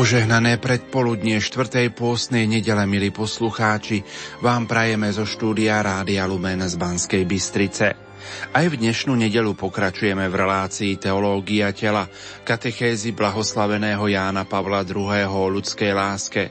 Požehnané 0.00 0.56
predpoludnie 0.56 1.44
4. 1.44 1.92
pôstnej 1.92 2.48
nedele, 2.48 2.88
milí 2.88 3.12
poslucháči, 3.12 4.00
vám 4.40 4.64
prajeme 4.64 5.12
zo 5.12 5.28
štúdia 5.28 5.76
Rádia 5.84 6.24
Lumen 6.24 6.64
z 6.64 6.72
Banskej 6.80 7.28
Bystrice. 7.28 8.00
Aj 8.48 8.64
v 8.64 8.80
dnešnú 8.80 9.12
nedelu 9.12 9.52
pokračujeme 9.52 10.24
v 10.24 10.34
relácii 10.40 10.96
Teológia 10.96 11.76
tela, 11.76 12.08
katechézy 12.48 13.12
blahoslaveného 13.12 14.08
Jána 14.08 14.48
Pavla 14.48 14.88
II. 14.88 15.04
o 15.28 15.52
ľudskej 15.52 15.92
láske. 15.92 16.48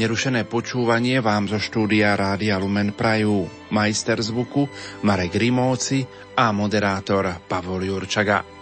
Nerušené 0.00 0.48
počúvanie 0.48 1.20
vám 1.20 1.52
zo 1.52 1.60
štúdia 1.60 2.16
Rádia 2.16 2.56
Lumen 2.56 2.96
prajú 2.96 3.44
majster 3.76 4.24
zvuku 4.24 4.72
Marek 5.04 5.36
Rimóci 5.36 6.00
a 6.32 6.48
moderátor 6.48 7.44
Pavol 7.44 7.84
Jurčaga. 7.92 8.55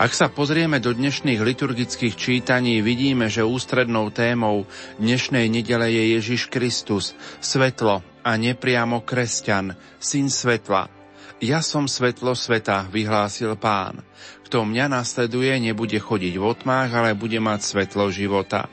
Ak 0.00 0.16
sa 0.16 0.32
pozrieme 0.32 0.80
do 0.80 0.96
dnešných 0.96 1.44
liturgických 1.44 2.16
čítaní, 2.16 2.80
vidíme, 2.80 3.28
že 3.28 3.44
ústrednou 3.44 4.08
témou 4.08 4.64
dnešnej 4.96 5.44
nedele 5.52 5.92
je 5.92 6.16
Ježiš 6.16 6.48
Kristus, 6.48 7.12
svetlo 7.44 8.00
a 8.24 8.30
nepriamo 8.40 9.04
kresťan, 9.04 9.76
syn 10.00 10.32
svetla. 10.32 10.88
Ja 11.44 11.60
som 11.60 11.84
svetlo 11.84 12.32
sveta, 12.32 12.88
vyhlásil 12.88 13.60
pán. 13.60 14.00
Kto 14.48 14.64
mňa 14.64 14.88
nasleduje, 14.88 15.52
nebude 15.60 16.00
chodiť 16.00 16.32
v 16.32 16.48
otmách, 16.48 16.96
ale 16.96 17.12
bude 17.12 17.36
mať 17.36 17.60
svetlo 17.60 18.08
života. 18.08 18.72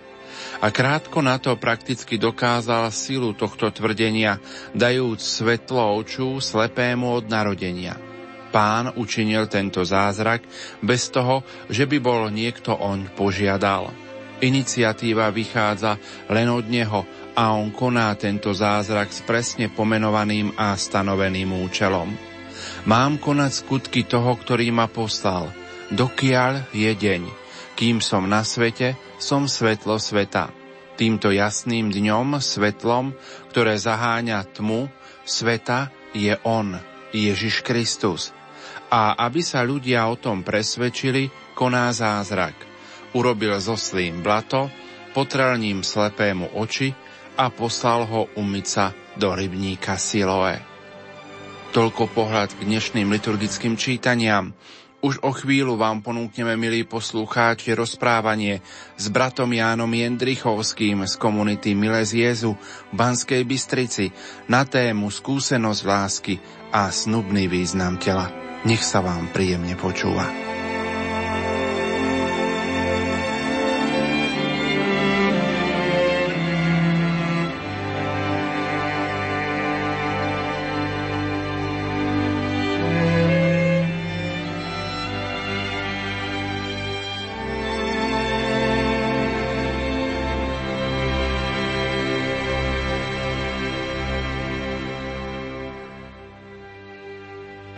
A 0.64 0.72
krátko 0.72 1.20
na 1.20 1.36
to 1.44 1.60
prakticky 1.60 2.16
dokázal 2.16 2.88
silu 2.96 3.36
tohto 3.36 3.68
tvrdenia, 3.68 4.40
dajúc 4.72 5.20
svetlo 5.20 5.92
oču 5.92 6.40
slepému 6.40 7.20
od 7.20 7.28
narodenia. 7.28 8.07
Pán 8.48 8.96
učinil 8.96 9.52
tento 9.52 9.84
zázrak 9.84 10.44
bez 10.80 11.12
toho, 11.12 11.44
že 11.68 11.84
by 11.84 11.98
bol 12.00 12.32
niekto 12.32 12.72
oň 12.74 13.12
požiadal. 13.12 13.92
Iniciatíva 14.38 15.34
vychádza 15.34 15.98
len 16.30 16.48
od 16.54 16.66
neho 16.70 17.02
a 17.34 17.54
on 17.54 17.74
koná 17.74 18.14
tento 18.18 18.54
zázrak 18.54 19.10
s 19.10 19.26
presne 19.26 19.70
pomenovaným 19.70 20.54
a 20.58 20.78
stanoveným 20.78 21.58
účelom. 21.66 22.14
Mám 22.86 23.18
konať 23.22 23.52
skutky 23.54 24.06
toho, 24.06 24.38
ktorý 24.38 24.70
ma 24.74 24.86
poslal. 24.90 25.50
Dokiaľ 25.90 26.70
je 26.74 26.92
deň. 26.94 27.24
Kým 27.78 28.02
som 28.02 28.26
na 28.26 28.42
svete, 28.42 28.98
som 29.22 29.46
svetlo 29.46 30.02
sveta. 30.02 30.50
Týmto 30.98 31.30
jasným 31.30 31.94
dňom, 31.94 32.42
svetlom, 32.42 33.14
ktoré 33.54 33.78
zaháňa 33.78 34.50
tmu, 34.50 34.90
sveta 35.30 35.94
je 36.18 36.34
On, 36.42 36.74
Ježiš 37.14 37.62
Kristus, 37.62 38.34
a 38.88 39.20
aby 39.20 39.44
sa 39.44 39.64
ľudia 39.64 40.08
o 40.08 40.16
tom 40.16 40.44
presvedčili, 40.44 41.28
koná 41.56 41.92
zázrak. 41.92 42.56
Urobil 43.16 43.56
zo 43.60 43.76
slím 43.76 44.24
blato, 44.24 44.72
potrel 45.12 45.58
ním 45.60 45.84
slepému 45.84 46.56
oči 46.56 46.94
a 47.38 47.52
poslal 47.54 48.08
ho 48.08 48.22
umyť 48.36 48.66
sa 48.66 48.92
do 49.18 49.34
rybníka 49.34 49.96
Siloe. 49.98 50.60
Toľko 51.76 52.10
pohľad 52.16 52.56
k 52.58 52.66
dnešným 52.66 53.12
liturgickým 53.12 53.76
čítaniam. 53.76 54.56
Už 54.98 55.22
o 55.22 55.30
chvíľu 55.30 55.78
vám 55.78 56.02
ponúkneme, 56.02 56.58
milí 56.58 56.82
poslucháči, 56.82 57.78
rozprávanie 57.78 58.66
s 58.98 59.14
bratom 59.14 59.54
Jánom 59.54 59.90
Jendrichovským 59.94 61.06
z 61.06 61.14
komunity 61.22 61.78
Miles 61.78 62.18
Jezu 62.18 62.58
v 62.90 62.94
Banskej 62.98 63.46
Bystrici 63.46 64.10
na 64.50 64.66
tému 64.66 65.14
skúsenosť 65.14 65.82
lásky 65.86 66.42
a 66.74 66.90
snubný 66.90 67.46
význam 67.46 68.02
tela. 68.02 68.47
Nech 68.66 68.82
sa 68.82 69.06
vám 69.06 69.30
príjemne 69.30 69.78
počúva. 69.78 70.26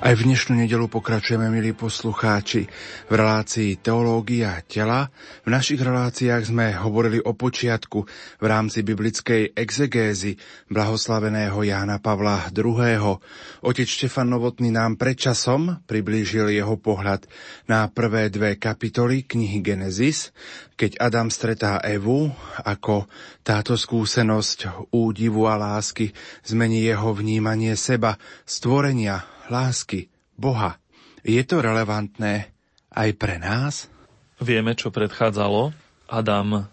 Aj 0.10 0.18
v 0.18 0.26
dnešnú 0.26 0.58
nedelu 0.58 0.90
pokračujeme, 0.90 1.54
milí 1.54 1.78
poslucháči, 1.78 2.66
v 2.66 3.14
relácii 3.14 3.78
Teológia 3.78 4.58
tela. 4.66 5.06
V 5.46 5.54
našich 5.54 5.78
reláciách 5.78 6.50
sme 6.50 6.74
hovorili 6.74 7.22
o 7.22 7.38
počiatku 7.38 8.00
v 8.42 8.46
rámci 8.50 8.82
biblickej 8.82 9.54
exegézy 9.54 10.34
blahoslaveného 10.74 11.62
Jána 11.62 12.02
Pavla 12.02 12.50
II. 12.50 13.22
Otec 13.62 13.86
Štefan 13.86 14.34
Novotný 14.34 14.74
nám 14.74 14.98
predčasom 14.98 15.86
priblížil 15.86 16.58
jeho 16.58 16.74
pohľad 16.82 17.30
na 17.70 17.86
prvé 17.94 18.34
dve 18.34 18.58
kapitoly 18.58 19.30
knihy 19.30 19.62
Genesis, 19.62 20.34
keď 20.74 21.06
Adam 21.06 21.30
stretá 21.30 21.86
Evu, 21.86 22.34
ako 22.66 23.06
táto 23.46 23.78
skúsenosť 23.78 24.90
údivu 24.90 25.46
a 25.46 25.54
lásky 25.54 26.10
zmení 26.50 26.82
jeho 26.82 27.14
vnímanie 27.14 27.78
seba, 27.78 28.18
stvorenia, 28.50 29.38
lásky 29.50 30.08
Boha. 30.38 30.78
Je 31.26 31.42
to 31.44 31.60
relevantné 31.60 32.54
aj 32.94 33.10
pre 33.20 33.36
nás? 33.42 33.92
Vieme, 34.40 34.72
čo 34.78 34.94
predchádzalo. 34.94 35.76
Adam, 36.10 36.66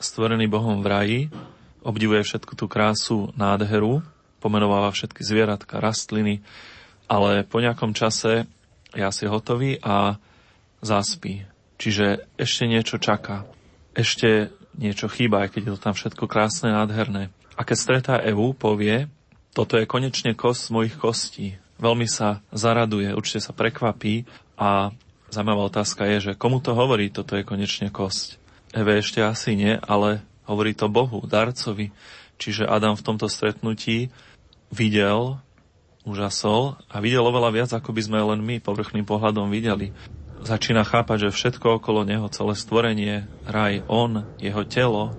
stvorený 0.00 0.48
Bohom 0.48 0.80
v 0.80 0.86
raji, 0.88 1.20
obdivuje 1.84 2.24
všetku 2.24 2.56
tú 2.56 2.66
krásu, 2.66 3.30
nádheru, 3.36 4.02
pomenováva 4.40 4.90
všetky 4.90 5.22
zvieratka, 5.22 5.78
rastliny, 5.78 6.42
ale 7.06 7.44
po 7.44 7.60
nejakom 7.60 7.92
čase 7.92 8.48
je 8.96 9.02
asi 9.04 9.28
hotový 9.28 9.78
a 9.84 10.18
zaspí. 10.82 11.46
Čiže 11.78 12.26
ešte 12.34 12.64
niečo 12.66 12.96
čaká. 12.98 13.46
Ešte 13.94 14.50
niečo 14.74 15.06
chýba, 15.06 15.46
aj 15.46 15.54
keď 15.54 15.60
je 15.62 15.72
to 15.76 15.80
tam 15.80 15.94
všetko 15.94 16.24
krásne, 16.26 16.72
nádherné. 16.72 17.30
A 17.54 17.62
keď 17.62 17.76
stretá 17.76 18.14
Evu, 18.18 18.56
povie, 18.56 19.06
toto 19.52 19.76
je 19.76 19.86
konečne 19.86 20.32
kost 20.34 20.72
mojich 20.72 20.96
kostí 20.96 21.60
veľmi 21.80 22.06
sa 22.06 22.44
zaraduje, 22.52 23.16
určite 23.16 23.40
sa 23.40 23.56
prekvapí 23.56 24.28
a 24.60 24.92
zaujímavá 25.32 25.72
otázka 25.72 26.04
je, 26.16 26.30
že 26.30 26.38
komu 26.38 26.60
to 26.60 26.76
hovorí, 26.76 27.08
toto 27.08 27.34
je 27.34 27.48
konečne 27.48 27.88
kosť. 27.88 28.36
Eve 28.70 29.00
ešte 29.00 29.24
asi 29.24 29.58
nie, 29.58 29.80
ale 29.82 30.22
hovorí 30.46 30.76
to 30.76 30.86
Bohu, 30.86 31.24
darcovi. 31.26 31.90
Čiže 32.38 32.68
Adam 32.68 32.94
v 32.94 33.04
tomto 33.04 33.26
stretnutí 33.26 34.12
videl, 34.70 35.42
úžasol 36.06 36.78
a 36.88 37.02
videl 37.02 37.26
oveľa 37.26 37.50
viac, 37.50 37.70
ako 37.74 37.90
by 37.92 38.02
sme 38.04 38.18
len 38.22 38.40
my 38.40 38.56
povrchným 38.62 39.04
pohľadom 39.04 39.50
videli. 39.50 39.92
Začína 40.40 40.88
chápať, 40.88 41.28
že 41.28 41.36
všetko 41.36 41.82
okolo 41.82 42.08
neho, 42.08 42.24
celé 42.32 42.56
stvorenie, 42.56 43.28
raj, 43.44 43.84
on, 43.92 44.24
jeho 44.40 44.64
telo, 44.64 45.12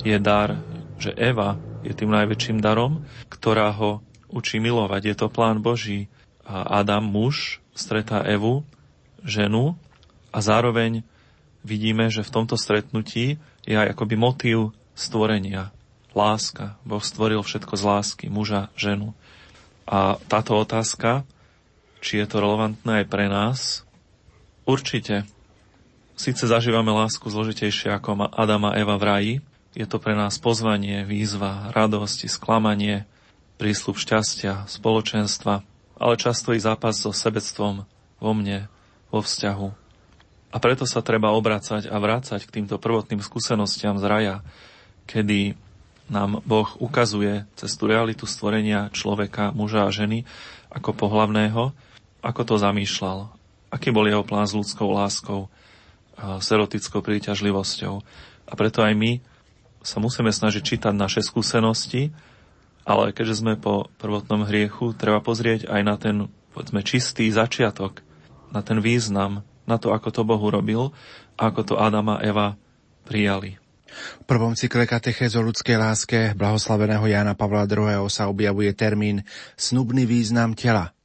je 0.00 0.16
dar, 0.16 0.56
že 0.96 1.12
Eva 1.12 1.60
je 1.84 1.92
tým 1.92 2.08
najväčším 2.08 2.62
darom, 2.62 3.04
ktorá 3.28 3.74
ho 3.74 4.00
učí 4.32 4.62
milovať. 4.62 5.02
Je 5.12 5.16
to 5.18 5.28
plán 5.28 5.60
Boží. 5.60 6.08
Adam, 6.46 7.04
muž, 7.06 7.62
stretá 7.72 8.22
Evu, 8.26 8.66
ženu 9.22 9.78
a 10.34 10.38
zároveň 10.42 11.06
vidíme, 11.62 12.10
že 12.10 12.26
v 12.26 12.34
tomto 12.34 12.58
stretnutí 12.58 13.38
je 13.62 13.74
aj 13.78 13.94
akoby 13.94 14.14
motív 14.18 14.74
stvorenia. 14.98 15.70
Láska. 16.12 16.76
Boh 16.84 17.00
stvoril 17.00 17.40
všetko 17.40 17.72
z 17.72 17.82
lásky, 17.88 18.26
muža, 18.28 18.68
ženu. 18.76 19.16
A 19.88 20.20
táto 20.28 20.52
otázka, 20.60 21.24
či 22.04 22.20
je 22.20 22.26
to 22.28 22.42
relevantné 22.42 23.02
aj 23.02 23.06
pre 23.08 23.32
nás, 23.32 23.58
určite. 24.68 25.24
Sice 26.12 26.44
zažívame 26.44 26.92
lásku 26.92 27.24
zložitejšie 27.24 27.96
ako 27.96 28.28
Adama 28.28 28.76
Eva 28.76 29.00
v 29.00 29.04
raji, 29.08 29.34
je 29.72 29.88
to 29.88 29.96
pre 29.96 30.12
nás 30.12 30.36
pozvanie, 30.36 31.08
výzva, 31.08 31.72
radosť, 31.72 32.28
sklamanie, 32.28 33.08
prísľub 33.56 33.96
šťastia, 33.96 34.68
spoločenstva, 34.68 35.64
ale 36.02 36.18
často 36.18 36.50
i 36.50 36.58
zápas 36.58 36.98
so 36.98 37.14
sebectvom 37.14 37.86
vo 38.18 38.32
mne, 38.34 38.66
vo 39.14 39.22
vzťahu. 39.22 39.68
A 40.52 40.56
preto 40.58 40.84
sa 40.84 41.00
treba 41.00 41.30
obracať 41.32 41.86
a 41.86 41.96
vrácať 41.96 42.44
k 42.44 42.54
týmto 42.60 42.76
prvotným 42.76 43.22
skúsenostiam 43.22 43.96
z 43.96 44.04
raja, 44.04 44.36
kedy 45.06 45.54
nám 46.10 46.42
Boh 46.44 46.68
ukazuje 46.82 47.46
cez 47.56 47.72
tú 47.78 47.88
realitu 47.88 48.26
stvorenia 48.26 48.92
človeka, 48.92 49.54
muža 49.54 49.86
a 49.86 49.94
ženy 49.94 50.28
ako 50.68 50.92
pohlavného, 50.92 51.72
ako 52.20 52.40
to 52.44 52.54
zamýšľal, 52.60 53.32
aký 53.72 53.94
bol 53.94 54.04
jeho 54.04 54.26
plán 54.26 54.44
s 54.44 54.52
ľudskou 54.52 54.92
láskou, 54.92 55.48
s 56.18 56.46
erotickou 56.52 57.00
príťažlivosťou. 57.00 57.94
A 58.50 58.52
preto 58.52 58.84
aj 58.84 58.92
my 58.92 59.24
sa 59.80 59.98
musíme 59.98 60.28
snažiť 60.28 60.62
čítať 60.62 60.92
naše 60.92 61.24
skúsenosti, 61.24 62.12
ale 62.82 63.14
keďže 63.14 63.42
sme 63.42 63.54
po 63.54 63.90
prvotnom 63.98 64.46
hriechu, 64.46 64.94
treba 64.94 65.22
pozrieť 65.22 65.70
aj 65.70 65.82
na 65.82 65.94
ten, 65.98 66.16
povedzme, 66.54 66.82
čistý 66.82 67.30
začiatok, 67.30 68.02
na 68.50 68.60
ten 68.60 68.82
význam, 68.82 69.46
na 69.64 69.78
to, 69.78 69.94
ako 69.94 70.08
to 70.10 70.22
Boh 70.26 70.40
urobil 70.42 70.90
a 71.38 71.48
ako 71.48 71.60
to 71.62 71.74
Adama 71.78 72.18
a 72.18 72.24
Eva 72.26 72.48
prijali. 73.06 73.62
V 73.92 74.24
prvom 74.24 74.56
cykle 74.56 74.88
katechéz 74.88 75.36
o 75.36 75.44
ľudskej 75.44 75.76
láske 75.76 76.18
blahoslaveného 76.32 77.04
Jána 77.04 77.36
Pavla 77.36 77.68
II. 77.68 78.08
sa 78.08 78.32
objavuje 78.32 78.72
termín 78.72 79.20
snubný 79.54 80.08
význam 80.08 80.56
tela. 80.56 80.96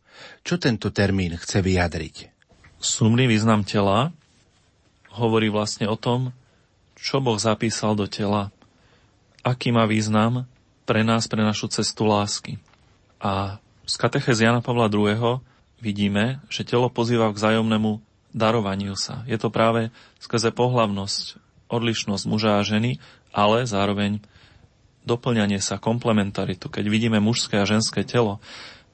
Čo 0.41 0.55
tento 0.57 0.89
termín 0.95 1.35
chce 1.35 1.59
vyjadriť? 1.59 2.31
Snubný 2.79 3.27
význam 3.27 3.67
tela 3.67 4.15
hovorí 5.11 5.51
vlastne 5.51 5.91
o 5.91 5.99
tom, 5.99 6.31
čo 6.95 7.19
Boh 7.19 7.37
zapísal 7.37 7.93
do 7.93 8.07
tela, 8.07 8.49
aký 9.43 9.75
má 9.75 9.83
význam 9.83 10.47
pre 10.87 11.03
nás, 11.03 11.27
pre 11.27 11.43
našu 11.43 11.67
cestu 11.67 12.07
lásky. 12.07 12.55
A 13.19 13.59
z 13.83 13.95
katechéz 13.99 14.39
Jana 14.39 14.63
Pavla 14.63 14.87
II. 14.87 15.43
vidíme, 15.83 16.39
že 16.47 16.63
telo 16.63 16.87
pozýva 16.87 17.27
k 17.29 17.37
vzájomnému 17.37 17.99
darovaniu 18.31 18.95
sa. 18.95 19.27
Je 19.27 19.35
to 19.35 19.51
práve 19.51 19.91
skrze 20.23 20.55
pohlavnosť, 20.55 21.43
odlišnosť 21.67 22.23
muža 22.23 22.57
a 22.57 22.63
ženy, 22.63 23.03
ale 23.35 23.67
zároveň 23.67 24.23
doplňanie 25.03 25.59
sa, 25.59 25.75
komplementaritu. 25.75 26.71
Keď 26.71 26.85
vidíme 26.87 27.19
mužské 27.19 27.59
a 27.59 27.67
ženské 27.67 28.07
telo, 28.07 28.39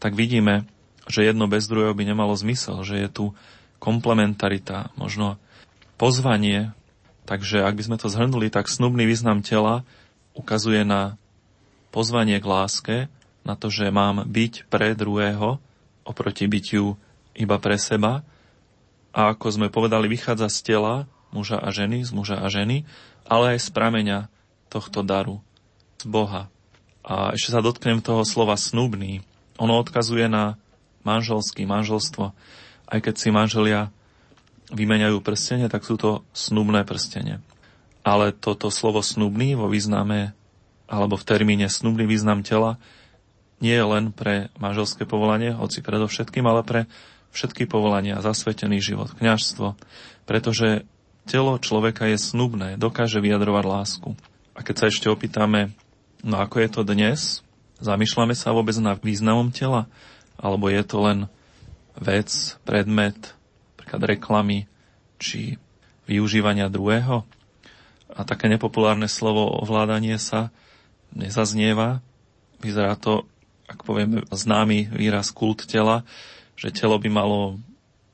tak 0.02 0.18
vidíme, 0.18 0.66
že 1.06 1.26
jedno 1.26 1.46
bez 1.46 1.70
druhého 1.70 1.94
by 1.94 2.10
nemalo 2.10 2.34
zmysel, 2.34 2.82
že 2.82 2.98
je 2.98 3.10
tu 3.10 3.26
komplementarita, 3.78 4.94
možno 4.98 5.38
pozvanie. 5.98 6.74
Takže 7.30 7.66
ak 7.66 7.76
by 7.78 7.84
sme 7.86 7.98
to 8.02 8.08
zhrnuli, 8.08 8.48
tak 8.50 8.70
snubný 8.70 9.06
význam 9.06 9.46
tela 9.46 9.86
ukazuje 10.34 10.86
na 10.86 11.22
pozvanie 11.94 12.42
k 12.42 12.50
láske, 12.50 12.96
na 13.46 13.54
to, 13.54 13.70
že 13.70 13.94
mám 13.94 14.26
byť 14.26 14.66
pre 14.74 14.98
druhého 14.98 15.62
oproti 16.04 16.50
bytiu 16.50 16.98
iba 17.38 17.58
pre 17.62 17.78
seba. 17.78 18.26
A 19.14 19.38
ako 19.38 19.54
sme 19.54 19.68
povedali, 19.70 20.10
vychádza 20.10 20.50
z 20.50 20.60
tela 20.74 21.06
muža 21.30 21.62
a 21.62 21.70
ženy, 21.70 22.02
z 22.02 22.12
muža 22.14 22.38
a 22.42 22.48
ženy, 22.50 22.86
ale 23.30 23.56
aj 23.56 23.68
z 23.68 23.70
prameňa 23.74 24.20
tohto 24.74 25.06
daru, 25.06 25.42
z 26.02 26.06
Boha. 26.10 26.50
A 27.04 27.36
ešte 27.36 27.54
sa 27.54 27.62
dotknem 27.62 28.02
toho 28.02 28.26
slova 28.26 28.58
snubný. 28.58 29.22
Ono 29.62 29.78
odkazuje 29.78 30.26
na 30.26 30.58
manželský, 31.04 31.68
manželstvo. 31.68 32.32
Aj 32.90 33.00
keď 33.04 33.16
si 33.20 33.30
manželia 33.30 33.92
vymeniajú 34.72 35.20
prstenie, 35.20 35.68
tak 35.68 35.84
sú 35.86 36.00
to 36.00 36.26
snubné 36.32 36.88
prstenie. 36.88 37.44
Ale 38.02 38.34
toto 38.34 38.72
slovo 38.74 39.04
snubný 39.04 39.54
vo 39.54 39.68
význame 39.70 40.34
alebo 40.88 41.16
v 41.16 41.28
termíne 41.28 41.68
snubný 41.72 42.06
význam 42.06 42.44
tela 42.44 42.78
nie 43.64 43.74
je 43.74 43.86
len 43.86 44.12
pre 44.12 44.52
manželské 44.60 45.08
povolanie, 45.08 45.56
hoci 45.56 45.80
predovšetkým, 45.80 46.44
ale 46.44 46.68
pre 46.68 46.82
všetky 47.32 47.66
povolania, 47.66 48.20
zasvetený 48.20 48.84
život, 48.84 49.16
kňažstvo, 49.16 49.80
pretože 50.28 50.84
telo 51.24 51.56
človeka 51.58 52.12
je 52.12 52.20
snubné, 52.20 52.76
dokáže 52.76 53.24
vyjadrovať 53.24 53.64
lásku. 53.64 54.10
A 54.54 54.62
keď 54.62 54.76
sa 54.76 54.86
ešte 54.92 55.08
opýtame, 55.08 55.72
no 56.22 56.38
ako 56.44 56.62
je 56.62 56.70
to 56.70 56.82
dnes, 56.84 57.20
zamýšľame 57.80 58.36
sa 58.38 58.54
vôbec 58.54 58.76
na 58.78 58.94
významom 59.00 59.50
tela, 59.50 59.90
alebo 60.38 60.68
je 60.68 60.84
to 60.84 60.98
len 61.02 61.20
vec, 61.98 62.30
predmet, 62.68 63.34
napríklad 63.74 64.02
reklamy, 64.18 64.58
či 65.18 65.58
využívania 66.06 66.68
druhého. 66.68 67.24
A 68.14 68.22
také 68.24 68.46
nepopulárne 68.46 69.10
slovo 69.10 69.50
ovládanie 69.62 70.22
sa 70.22 70.54
nezaznieva. 71.18 72.06
Vyzerá 72.62 72.94
to, 72.94 73.26
ak 73.66 73.82
povieme, 73.82 74.22
známy 74.30 74.94
výraz 74.94 75.34
kult 75.34 75.66
tela, 75.66 76.06
že 76.54 76.70
telo 76.70 77.02
by 77.02 77.10
malo, 77.10 77.58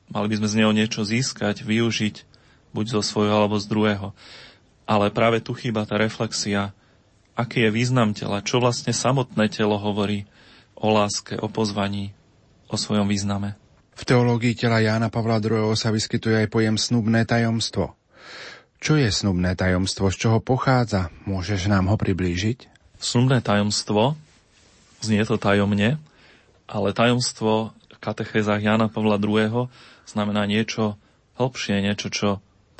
mali 0.08 0.26
by 0.32 0.40
sme 0.40 0.48
z 0.48 0.56
neho 0.64 0.72
niečo 0.72 1.04
získať, 1.04 1.62
využiť, 1.62 2.24
buď 2.72 2.86
zo 2.96 3.00
svojho 3.04 3.44
alebo 3.44 3.60
z 3.60 3.66
druhého. 3.68 4.08
Ale 4.88 5.12
práve 5.12 5.44
tu 5.44 5.52
chýba 5.52 5.84
tá 5.84 6.00
reflexia, 6.00 6.72
aký 7.36 7.68
je 7.68 7.70
význam 7.70 8.16
tela, 8.16 8.40
čo 8.40 8.58
vlastne 8.58 8.96
samotné 8.96 9.52
telo 9.52 9.76
hovorí 9.76 10.24
o 10.80 10.88
láske, 10.90 11.36
o 11.36 11.46
pozvaní, 11.52 12.16
o 12.72 12.76
svojom 12.80 13.04
význame. 13.04 13.54
V 14.00 14.08
teológii 14.08 14.56
tela 14.56 14.80
Jána 14.80 15.12
Pavla 15.12 15.36
II. 15.44 15.76
sa 15.76 15.92
vyskytuje 15.92 16.40
aj 16.40 16.48
pojem 16.48 16.80
snubné 16.80 17.28
tajomstvo. 17.28 17.99
Čo 18.80 18.96
je 18.96 19.12
snubné 19.12 19.52
tajomstvo, 19.60 20.08
z 20.08 20.16
čoho 20.16 20.38
pochádza? 20.40 21.12
Môžeš 21.28 21.68
nám 21.68 21.92
ho 21.92 22.00
priblížiť? 22.00 22.64
Snubné 22.96 23.44
tajomstvo, 23.44 24.16
znie 25.04 25.20
to 25.28 25.36
tajomne, 25.36 26.00
ale 26.64 26.96
tajomstvo 26.96 27.76
v 27.76 27.98
katechézach 28.00 28.64
Jána 28.64 28.88
Pavla 28.88 29.20
II. 29.20 29.68
znamená 30.08 30.48
niečo 30.48 30.96
hlbšie, 31.36 31.84
niečo, 31.84 32.08
čo 32.08 32.28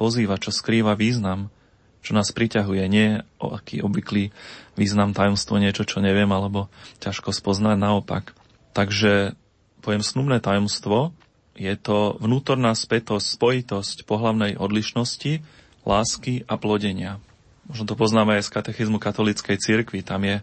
pozýva, 0.00 0.40
čo 0.40 0.48
skrýva 0.48 0.96
význam, 0.96 1.52
čo 2.00 2.16
nás 2.16 2.32
priťahuje, 2.32 2.80
nie 2.88 3.20
o 3.36 3.52
aký 3.52 3.84
obvyklý 3.84 4.32
význam 4.80 5.12
tajomstvo, 5.12 5.60
niečo, 5.60 5.84
čo 5.84 6.00
neviem, 6.00 6.32
alebo 6.32 6.72
ťažko 7.04 7.28
spoznať, 7.36 7.76
naopak. 7.76 8.32
Takže 8.72 9.36
pojem 9.84 10.00
snubné 10.00 10.40
tajomstvo 10.40 11.12
je 11.60 11.76
to 11.76 12.16
vnútorná 12.24 12.72
spätosť, 12.72 13.36
spojitosť 13.36 14.08
pohlavnej 14.08 14.56
odlišnosti, 14.56 15.44
lásky 15.84 16.44
a 16.46 16.56
plodenia. 16.60 17.22
Možno 17.70 17.86
to 17.86 17.94
poznáme 17.94 18.40
aj 18.40 18.50
z 18.50 18.54
katechizmu 18.54 18.98
katolíckej 18.98 19.56
cirkvi. 19.60 20.02
Tam 20.02 20.26
je, 20.26 20.42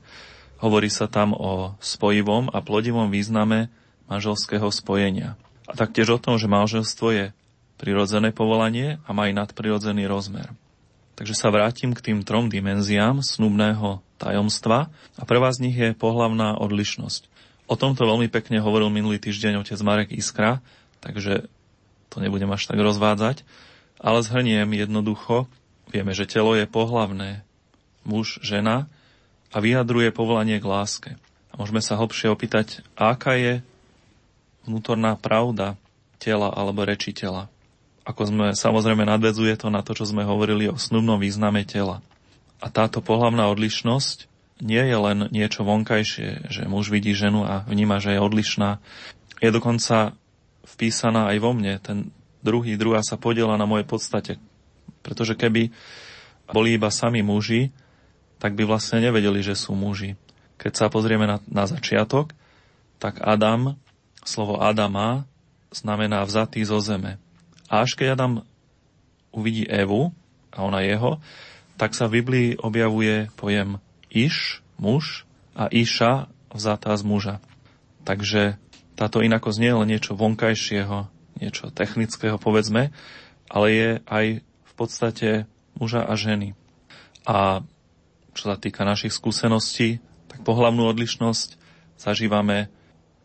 hovorí 0.64 0.88
sa 0.88 1.12
tam 1.12 1.36
o 1.36 1.76
spojivom 1.84 2.50
a 2.54 2.64
plodivom 2.64 3.12
význame 3.12 3.68
manželského 4.08 4.72
spojenia. 4.72 5.36
A 5.68 5.76
taktiež 5.76 6.16
o 6.16 6.22
tom, 6.22 6.40
že 6.40 6.48
manželstvo 6.48 7.08
je 7.12 7.26
prirodzené 7.76 8.32
povolanie 8.32 8.98
a 9.06 9.12
má 9.12 9.28
aj 9.28 9.46
nadprirodzený 9.46 10.08
rozmer. 10.08 10.50
Takže 11.18 11.34
sa 11.34 11.50
vrátim 11.50 11.92
k 11.98 12.04
tým 12.14 12.20
trom 12.22 12.48
dimenziám 12.48 13.26
snubného 13.26 14.06
tajomstva 14.22 14.90
a 15.18 15.24
prvá 15.26 15.50
z 15.54 15.70
nich 15.70 15.78
je 15.78 15.98
pohlavná 15.98 16.58
odlišnosť. 16.58 17.30
O 17.68 17.76
tomto 17.76 18.08
veľmi 18.08 18.32
pekne 18.32 18.64
hovoril 18.64 18.88
minulý 18.88 19.20
týždeň 19.20 19.60
otec 19.60 19.80
Marek 19.84 20.10
Iskra, 20.16 20.64
takže 21.04 21.50
to 22.08 22.24
nebudem 22.24 22.48
až 22.54 22.64
tak 22.64 22.80
rozvádzať, 22.80 23.44
ale 23.98 24.26
zhrniem 24.26 24.70
jednoducho, 24.74 25.50
vieme, 25.90 26.14
že 26.14 26.30
telo 26.30 26.54
je 26.54 26.70
pohlavné, 26.70 27.42
muž, 28.08 28.40
žena 28.46 28.90
a 29.52 29.58
vyjadruje 29.60 30.14
povolanie 30.14 30.62
k 30.62 30.70
láske. 30.70 31.12
A 31.52 31.60
môžeme 31.60 31.82
sa 31.82 31.98
hlbšie 31.98 32.30
opýtať, 32.30 32.86
aká 32.94 33.36
je 33.38 33.54
vnútorná 34.68 35.18
pravda 35.18 35.80
tela 36.22 36.52
alebo 36.52 36.84
reči 36.84 37.16
tela 37.16 37.48
ako 38.08 38.22
sme, 38.24 38.46
samozrejme 38.56 39.04
nadvedzuje 39.04 39.60
to 39.60 39.68
na 39.68 39.84
to, 39.84 39.92
čo 39.92 40.08
sme 40.08 40.24
hovorili 40.24 40.72
o 40.72 40.80
snubnom 40.80 41.20
význame 41.20 41.68
tela. 41.68 42.00
A 42.64 42.72
táto 42.72 43.04
pohlavná 43.04 43.52
odlišnosť 43.52 44.32
nie 44.64 44.80
je 44.80 44.98
len 44.98 45.28
niečo 45.30 45.68
vonkajšie, 45.68 46.48
že 46.48 46.62
muž 46.72 46.88
vidí 46.88 47.12
ženu 47.12 47.44
a 47.44 47.68
vníma, 47.68 48.00
že 48.00 48.16
je 48.16 48.24
odlišná. 48.24 48.80
Je 49.44 49.52
dokonca 49.52 50.16
vpísaná 50.66 51.36
aj 51.36 51.38
vo 51.44 51.52
mne. 51.52 51.78
Ten 51.84 52.10
druhý, 52.48 52.80
druhá 52.80 53.04
sa 53.04 53.20
podiela 53.20 53.60
na 53.60 53.68
mojej 53.68 53.84
podstate. 53.84 54.34
Pretože 55.04 55.36
keby 55.36 55.76
boli 56.48 56.80
iba 56.80 56.88
sami 56.88 57.20
muži, 57.20 57.76
tak 58.40 58.56
by 58.56 58.64
vlastne 58.64 59.04
nevedeli, 59.04 59.44
že 59.44 59.60
sú 59.60 59.76
muži. 59.76 60.16
Keď 60.56 60.72
sa 60.74 60.88
pozrieme 60.88 61.28
na, 61.28 61.44
na 61.52 61.68
začiatok, 61.68 62.32
tak 63.04 63.20
Adam, 63.20 63.76
slovo 64.24 64.64
Adama 64.64 65.28
znamená 65.76 66.24
vzatý 66.24 66.64
zo 66.64 66.80
zeme. 66.80 67.20
A 67.68 67.84
až 67.84 68.00
keď 68.00 68.16
Adam 68.16 68.34
uvidí 69.36 69.68
Evu 69.68 70.16
a 70.56 70.64
ona 70.64 70.82
jeho, 70.82 71.20
tak 71.78 71.94
sa 71.94 72.10
v 72.10 72.24
Biblii 72.24 72.50
objavuje 72.58 73.30
pojem 73.38 73.78
iš, 74.10 74.66
muž 74.82 75.28
a 75.54 75.70
iša 75.70 76.32
vzatá 76.50 76.96
z 76.98 77.04
muža. 77.06 77.36
Takže 78.08 78.58
táto 78.98 79.22
inakosť 79.22 79.58
nie 79.62 79.70
je 79.70 79.80
len 79.84 79.90
niečo 79.94 80.18
vonkajšieho, 80.18 81.17
niečo 81.40 81.70
technického, 81.72 82.42
povedzme, 82.42 82.90
ale 83.48 83.68
je 83.72 83.90
aj 84.06 84.26
v 84.44 84.74
podstate 84.74 85.30
muža 85.78 86.04
a 86.04 86.14
ženy. 86.18 86.58
A 87.28 87.62
čo 88.34 88.54
sa 88.54 88.58
týka 88.60 88.86
našich 88.86 89.14
skúseností, 89.14 90.04
tak 90.30 90.46
pohľavnú 90.46 90.86
odlišnosť 90.90 91.58
zažívame 91.98 92.70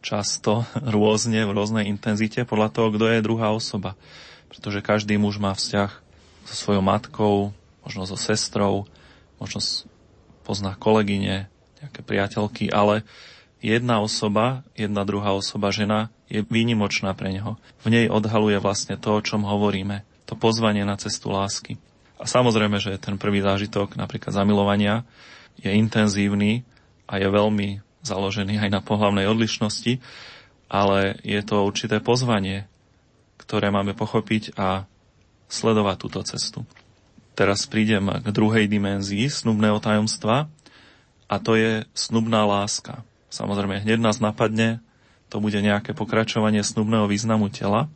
často 0.05 0.69
rôzne, 0.97 1.45
v 1.45 1.55
rôznej 1.55 1.91
intenzite 1.91 2.45
podľa 2.45 2.69
toho, 2.71 2.89
kto 2.95 3.05
je 3.13 3.25
druhá 3.25 3.51
osoba 3.51 3.99
pretože 4.53 4.85
každý 4.85 5.17
muž 5.17 5.41
má 5.41 5.57
vzťah 5.57 5.89
so 6.45 6.55
svojou 6.55 6.85
matkou, 6.85 7.57
možno 7.81 8.05
so 8.05 8.21
sestrou, 8.21 8.85
možno 9.41 9.65
pozná 10.45 10.77
kolegyne, 10.77 11.49
nejaké 11.81 12.05
priateľky, 12.05 12.69
ale 12.69 13.01
jedna 13.65 14.05
osoba, 14.05 14.61
jedna 14.77 15.09
druhá 15.09 15.33
osoba, 15.33 15.73
žena, 15.73 16.13
je 16.33 16.41
výnimočná 16.49 17.13
pre 17.13 17.29
neho. 17.29 17.61
V 17.85 17.93
nej 17.93 18.09
odhaluje 18.09 18.57
vlastne 18.57 18.97
to, 18.97 19.21
o 19.21 19.21
čom 19.21 19.45
hovoríme, 19.45 20.01
to 20.25 20.33
pozvanie 20.33 20.89
na 20.89 20.97
cestu 20.97 21.29
lásky. 21.29 21.77
A 22.17 22.25
samozrejme, 22.25 22.81
že 22.81 22.97
ten 22.97 23.21
prvý 23.21 23.45
zážitok, 23.45 24.01
napríklad 24.01 24.33
zamilovania, 24.33 25.05
je 25.61 25.69
intenzívny 25.69 26.65
a 27.05 27.21
je 27.21 27.29
veľmi 27.29 27.85
založený 28.01 28.65
aj 28.65 28.71
na 28.73 28.81
pohlavnej 28.81 29.29
odlišnosti, 29.29 30.01
ale 30.73 31.21
je 31.21 31.41
to 31.45 31.61
určité 31.61 32.01
pozvanie 32.01 32.73
ktoré 33.43 33.75
máme 33.75 33.99
pochopiť 33.99 34.55
a 34.55 34.87
sledovať 35.51 35.97
túto 35.99 36.21
cestu. 36.23 36.63
Teraz 37.35 37.67
prídem 37.67 38.07
k 38.23 38.27
druhej 38.31 38.71
dimenzii 38.71 39.27
snubného 39.27 39.83
tajomstva 39.83 40.47
a 41.27 41.35
to 41.43 41.59
je 41.59 41.83
snubná 41.93 42.47
láska. 42.47 43.03
Samozrejme, 43.33 43.83
hneď 43.83 43.99
nás 43.99 44.23
napadne, 44.23 44.79
to 45.33 45.41
bude 45.41 45.57
nejaké 45.57 45.97
pokračovanie 45.97 46.61
snubného 46.61 47.09
významu 47.09 47.49
tela. 47.49 47.89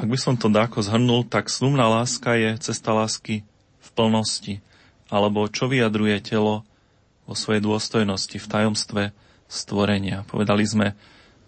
Ak 0.00 0.08
by 0.08 0.16
som 0.16 0.40
to 0.40 0.48
dáko 0.48 0.80
zhrnul, 0.80 1.28
tak 1.28 1.52
snubná 1.52 1.92
láska 1.92 2.32
je 2.40 2.56
cesta 2.56 2.96
lásky 2.96 3.44
v 3.84 3.88
plnosti, 3.92 4.64
alebo 5.12 5.44
čo 5.52 5.68
vyjadruje 5.68 6.24
telo 6.24 6.64
vo 7.28 7.36
svojej 7.36 7.60
dôstojnosti, 7.60 8.40
v 8.40 8.48
tajomstve 8.48 9.02
stvorenia. 9.44 10.24
Povedali 10.24 10.64
sme 10.64 10.96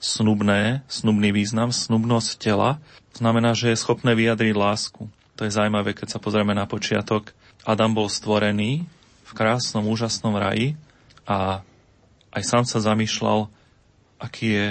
snubné, 0.05 0.85
snubný 0.85 1.33
význam, 1.33 1.73
snubnosť 1.73 2.37
tela, 2.37 2.77
znamená, 3.17 3.57
že 3.57 3.73
je 3.73 3.81
schopné 3.81 4.13
vyjadriť 4.13 4.53
lásku. 4.53 5.09
To 5.41 5.49
je 5.49 5.57
zaujímavé, 5.57 5.97
keď 5.97 6.13
sa 6.13 6.21
pozrieme 6.21 6.53
na 6.53 6.69
počiatok. 6.69 7.33
Adam 7.65 7.97
bol 7.97 8.13
stvorený 8.13 8.85
v 9.25 9.33
krásnom, 9.33 9.89
úžasnom 9.89 10.37
raji 10.37 10.77
a 11.25 11.65
aj 12.37 12.43
sám 12.45 12.65
sa 12.69 12.85
zamýšľal, 12.85 13.49
aký 14.21 14.47
je 14.53 14.67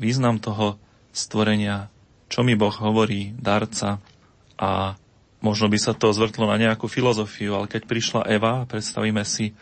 význam 0.00 0.42
toho 0.42 0.78
stvorenia, 1.14 1.88
čo 2.26 2.42
mi 2.42 2.58
Boh 2.58 2.74
hovorí, 2.74 3.34
darca 3.38 4.02
a 4.58 4.98
možno 5.44 5.68
by 5.68 5.78
sa 5.78 5.92
to 5.92 6.10
zvrtlo 6.10 6.48
na 6.48 6.56
nejakú 6.56 6.88
filozofiu, 6.88 7.54
ale 7.54 7.70
keď 7.70 7.82
prišla 7.84 8.22
Eva, 8.26 8.64
predstavíme 8.64 9.22
si, 9.22 9.52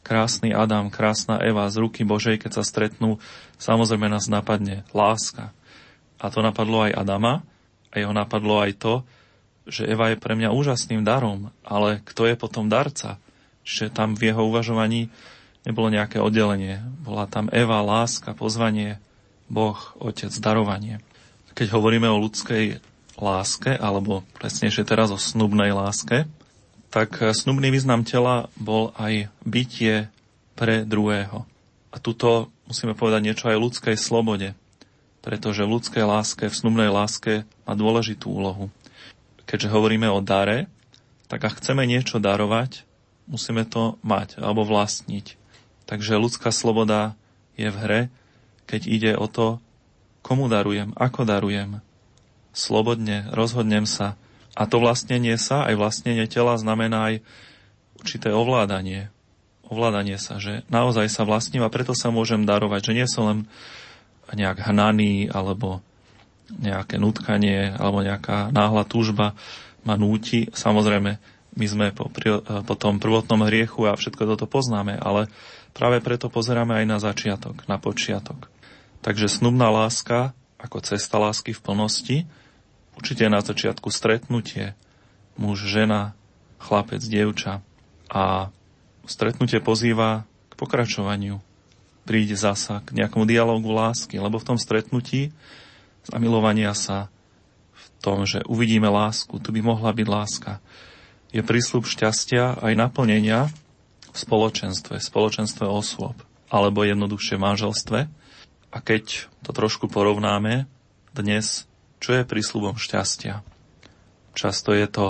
krásny 0.00 0.52
Adam, 0.52 0.88
krásna 0.88 1.40
Eva 1.40 1.68
z 1.68 1.80
ruky 1.80 2.04
Božej, 2.04 2.40
keď 2.40 2.60
sa 2.60 2.64
stretnú, 2.64 3.20
samozrejme 3.60 4.08
nás 4.08 4.28
napadne 4.32 4.84
láska. 4.96 5.52
A 6.20 6.28
to 6.28 6.44
napadlo 6.44 6.84
aj 6.84 6.96
Adama 6.96 7.44
a 7.92 7.94
jeho 8.00 8.12
napadlo 8.12 8.60
aj 8.60 8.76
to, 8.76 8.94
že 9.68 9.88
Eva 9.88 10.12
je 10.12 10.20
pre 10.20 10.36
mňa 10.36 10.52
úžasným 10.52 11.04
darom, 11.04 11.52
ale 11.64 12.00
kto 12.04 12.28
je 12.28 12.34
potom 12.36 12.68
darca? 12.68 13.20
Čiže 13.64 13.92
tam 13.92 14.16
v 14.16 14.32
jeho 14.32 14.42
uvažovaní 14.48 15.12
nebolo 15.68 15.92
nejaké 15.92 16.16
oddelenie. 16.18 16.80
Bola 17.04 17.28
tam 17.28 17.52
Eva, 17.52 17.84
láska, 17.84 18.32
pozvanie, 18.32 18.98
Boh, 19.50 19.76
Otec, 19.98 20.30
darovanie. 20.38 21.02
Keď 21.58 21.74
hovoríme 21.74 22.06
o 22.06 22.22
ľudskej 22.22 22.78
láske, 23.18 23.74
alebo 23.74 24.22
presnejšie 24.38 24.86
teraz 24.86 25.10
o 25.10 25.18
snubnej 25.18 25.74
láske, 25.74 26.30
tak 26.94 27.18
snubný 27.34 27.74
význam 27.74 28.06
tela 28.06 28.46
bol 28.54 28.94
aj 28.94 29.26
bytie 29.42 30.06
pre 30.54 30.86
druhého. 30.86 31.46
A 31.90 31.96
tuto 31.98 32.54
musíme 32.70 32.94
povedať 32.94 33.20
niečo 33.26 33.50
aj 33.50 33.58
o 33.58 33.64
ľudskej 33.66 33.96
slobode, 33.98 34.54
pretože 35.20 35.66
v 35.66 35.74
ľudskej 35.74 36.04
láske, 36.06 36.46
v 36.46 36.54
snubnej 36.54 36.86
láske 36.86 37.42
má 37.66 37.74
dôležitú 37.74 38.30
úlohu. 38.30 38.70
Keďže 39.50 39.74
hovoríme 39.74 40.06
o 40.06 40.22
dare, 40.22 40.70
tak 41.26 41.42
ak 41.42 41.58
chceme 41.58 41.82
niečo 41.90 42.22
darovať, 42.22 42.86
musíme 43.26 43.66
to 43.66 43.98
mať 44.06 44.38
alebo 44.38 44.62
vlastniť. 44.62 45.34
Takže 45.90 46.22
ľudská 46.22 46.54
sloboda 46.54 47.18
je 47.58 47.66
v 47.66 47.76
hre, 47.82 48.00
keď 48.70 48.82
ide 48.86 49.12
o 49.18 49.26
to, 49.26 49.58
komu 50.22 50.46
darujem, 50.46 50.94
ako 50.94 51.26
darujem. 51.26 51.82
Slobodne 52.54 53.26
rozhodnem 53.34 53.82
sa, 53.82 54.14
a 54.54 54.66
to 54.66 54.82
vlastnenie 54.82 55.34
sa, 55.38 55.66
aj 55.66 55.74
vlastnenie 55.78 56.26
tela 56.30 56.58
znamená 56.58 57.14
aj 57.14 57.14
určité 57.98 58.30
ovládanie. 58.34 59.10
Ovládanie 59.70 60.18
sa, 60.18 60.42
že 60.42 60.66
naozaj 60.66 61.06
sa 61.06 61.22
vlastním 61.22 61.62
a 61.62 61.70
preto 61.70 61.94
sa 61.94 62.10
môžem 62.10 62.42
darovať, 62.42 62.90
že 62.90 62.96
nie 62.96 63.06
som 63.06 63.24
len 63.30 63.38
nejak 64.30 64.66
hnaný 64.66 65.30
alebo 65.30 65.82
nejaké 66.50 66.98
nutkanie 66.98 67.70
alebo 67.78 68.02
nejaká 68.02 68.50
náhla 68.50 68.82
túžba 68.82 69.38
ma 69.86 69.94
núti. 69.94 70.50
Samozrejme, 70.50 71.22
my 71.54 71.66
sme 71.66 71.86
po, 71.94 72.10
po 72.42 72.74
tom 72.74 72.98
prvotnom 72.98 73.46
hriechu 73.46 73.86
a 73.86 73.94
všetko 73.94 74.34
toto 74.34 74.50
poznáme, 74.50 74.98
ale 74.98 75.30
práve 75.70 76.02
preto 76.02 76.26
pozeráme 76.26 76.74
aj 76.82 76.86
na 76.90 76.98
začiatok, 76.98 77.62
na 77.70 77.78
počiatok. 77.78 78.49
Takže 79.00 79.32
snubná 79.32 79.72
láska 79.72 80.36
ako 80.60 80.84
cesta 80.84 81.16
lásky 81.16 81.56
v 81.56 81.64
plnosti 81.64 82.18
Určite 83.00 83.32
na 83.32 83.40
začiatku 83.40 83.88
stretnutie 83.88 84.76
muž, 85.40 85.64
žena, 85.64 86.12
chlapec, 86.60 87.00
dievča 87.00 87.64
a 88.12 88.52
stretnutie 89.08 89.56
pozýva 89.64 90.28
k 90.52 90.60
pokračovaniu. 90.60 91.40
Príde 92.04 92.36
zasa 92.36 92.84
k 92.84 92.92
nejakomu 93.00 93.24
dialogu 93.24 93.72
lásky, 93.72 94.20
lebo 94.20 94.36
v 94.36 94.52
tom 94.52 94.58
stretnutí 94.60 95.32
zamilovania 96.04 96.76
sa 96.76 97.08
v 97.72 97.86
tom, 98.04 98.28
že 98.28 98.44
uvidíme 98.44 98.92
lásku, 98.92 99.32
tu 99.40 99.48
by 99.48 99.64
mohla 99.64 99.96
byť 99.96 100.04
láska. 100.04 100.60
Je 101.32 101.40
prísľub 101.40 101.88
šťastia 101.88 102.60
aj 102.60 102.72
naplnenia 102.76 103.48
v 104.12 104.16
spoločenstve, 104.16 105.00
spoločenstve 105.00 105.64
osôb, 105.64 106.20
alebo 106.52 106.84
jednoduchšie 106.84 107.40
v 107.40 107.44
manželstve. 107.48 107.98
A 108.70 108.78
keď 108.78 109.26
to 109.42 109.50
trošku 109.50 109.90
porovnáme, 109.90 110.70
dnes 111.10 111.70
čo 112.00 112.16
je 112.16 112.24
prísľubom 112.24 112.80
šťastia. 112.80 113.44
Často 114.32 114.72
je 114.72 114.86
to 114.88 115.06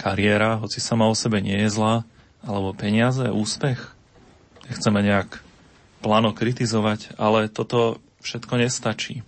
kariéra, 0.00 0.56
hoci 0.58 0.80
sama 0.80 1.06
o 1.06 1.14
sebe 1.14 1.44
nie 1.44 1.60
je 1.66 1.70
zlá, 1.70 2.08
alebo 2.42 2.74
peniaze, 2.74 3.28
úspech. 3.28 3.78
Nechceme 4.66 5.04
nejak 5.04 5.44
pláno 6.02 6.34
kritizovať, 6.34 7.14
ale 7.20 7.52
toto 7.52 8.00
všetko 8.24 8.64
nestačí. 8.64 9.22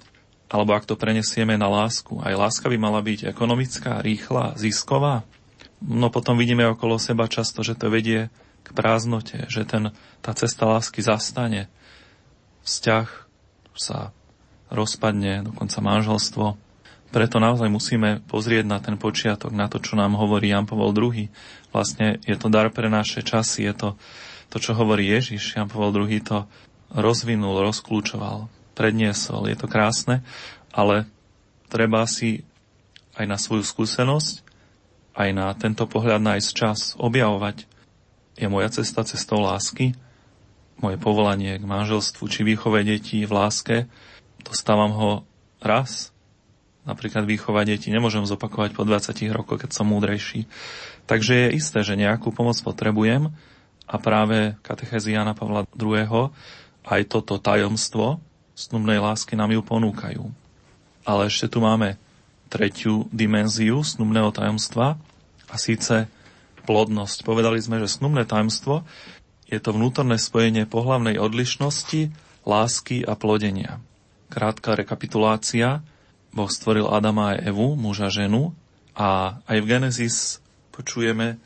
Alebo 0.48 0.74
ak 0.74 0.86
to 0.86 0.98
prenesieme 0.98 1.58
na 1.58 1.66
lásku, 1.66 2.18
aj 2.22 2.34
láska 2.34 2.66
by 2.70 2.78
mala 2.78 3.02
byť 3.02 3.26
ekonomická, 3.26 4.00
rýchla, 4.00 4.54
zisková. 4.54 5.26
No 5.82 6.08
potom 6.08 6.38
vidíme 6.38 6.64
okolo 6.70 6.96
seba 6.96 7.26
často, 7.26 7.60
že 7.60 7.76
to 7.76 7.90
vedie 7.90 8.30
k 8.64 8.68
prázdnote, 8.72 9.50
že 9.52 9.66
ten, 9.68 9.92
tá 10.24 10.32
cesta 10.32 10.64
lásky 10.64 11.04
zastane. 11.04 11.68
Vzťah 12.64 13.23
sa 13.76 14.14
rozpadne, 14.72 15.46
dokonca 15.46 15.78
manželstvo. 15.78 16.46
Preto 17.14 17.38
naozaj 17.38 17.70
musíme 17.70 18.26
pozrieť 18.26 18.66
na 18.66 18.82
ten 18.82 18.98
počiatok, 18.98 19.54
na 19.54 19.70
to, 19.70 19.78
čo 19.78 19.94
nám 19.94 20.18
hovorí 20.18 20.50
Jan 20.50 20.66
Pavel 20.66 20.90
II. 20.90 21.30
Vlastne 21.70 22.18
je 22.26 22.34
to 22.34 22.50
dar 22.50 22.74
pre 22.74 22.90
naše 22.90 23.22
časy, 23.22 23.70
je 23.70 23.74
to 23.74 23.88
to, 24.50 24.58
čo 24.58 24.74
hovorí 24.74 25.06
Ježiš. 25.10 25.58
Jan 25.58 25.70
Pavel 25.70 25.94
II 25.94 26.20
to 26.22 26.38
rozvinul, 26.94 27.58
rozklúčoval, 27.62 28.50
predniesol. 28.78 29.50
Je 29.50 29.56
to 29.58 29.70
krásne, 29.70 30.22
ale 30.74 31.06
treba 31.70 32.06
si 32.06 32.42
aj 33.14 33.26
na 33.30 33.38
svoju 33.38 33.62
skúsenosť, 33.62 34.42
aj 35.14 35.28
na 35.30 35.50
tento 35.54 35.86
pohľad 35.86 36.18
nájsť 36.22 36.50
čas, 36.50 36.98
objavovať. 36.98 37.66
Je 38.34 38.50
moja 38.50 38.70
cesta 38.74 39.06
cestou 39.06 39.38
lásky, 39.38 39.94
moje 40.78 40.96
povolanie 40.98 41.58
k 41.58 41.64
manželstvu 41.64 42.24
či 42.26 42.40
výchove 42.42 42.82
detí 42.82 43.22
v 43.26 43.32
láske, 43.32 43.76
dostávam 44.42 44.92
ho 44.94 45.10
raz 45.62 46.14
napríklad 46.84 47.24
výchova 47.24 47.64
detí 47.64 47.88
nemôžem 47.88 48.22
zopakovať 48.28 48.76
po 48.76 48.84
20 48.84 49.16
rokoch, 49.32 49.64
keď 49.64 49.70
som 49.72 49.88
múdrejší. 49.88 50.44
Takže 51.08 51.48
je 51.48 51.56
isté, 51.56 51.80
že 51.80 51.98
nejakú 51.98 52.32
pomoc 52.32 52.56
potrebujem 52.60 53.32
a 53.88 53.96
práve 54.00 54.56
katechezy 54.64 55.16
Jana 55.16 55.36
Pavla 55.36 55.68
II. 55.76 56.32
aj 56.84 57.00
toto 57.08 57.40
tajomstvo 57.40 58.20
snubnej 58.52 59.00
lásky 59.00 59.34
nám 59.34 59.52
ju 59.52 59.60
ponúkajú. 59.64 60.22
Ale 61.04 61.28
ešte 61.28 61.52
tu 61.52 61.60
máme 61.60 62.00
tretiu 62.48 63.08
dimenziu 63.12 63.80
snubného 63.84 64.32
tajomstva 64.32 64.96
a 65.48 65.54
síce 65.56 66.08
plodnosť. 66.64 67.28
Povedali 67.28 67.60
sme, 67.60 67.76
že 67.80 67.92
snubné 67.92 68.24
tajomstvo 68.24 68.88
je 69.54 69.62
to 69.62 69.70
vnútorné 69.72 70.18
spojenie 70.18 70.66
pohlavnej 70.66 71.16
odlišnosti, 71.22 72.10
lásky 72.42 73.06
a 73.06 73.14
plodenia. 73.14 73.78
Krátka 74.28 74.74
rekapitulácia– 74.74 75.80
Boh 76.34 76.50
stvoril 76.50 76.90
Adama 76.90 77.32
a 77.32 77.38
Evu, 77.38 77.78
muža 77.78 78.10
ženu 78.10 78.58
a 78.98 79.38
aj 79.46 79.58
v 79.62 79.68
Genesis 79.70 80.42
počujeme, 80.74 81.38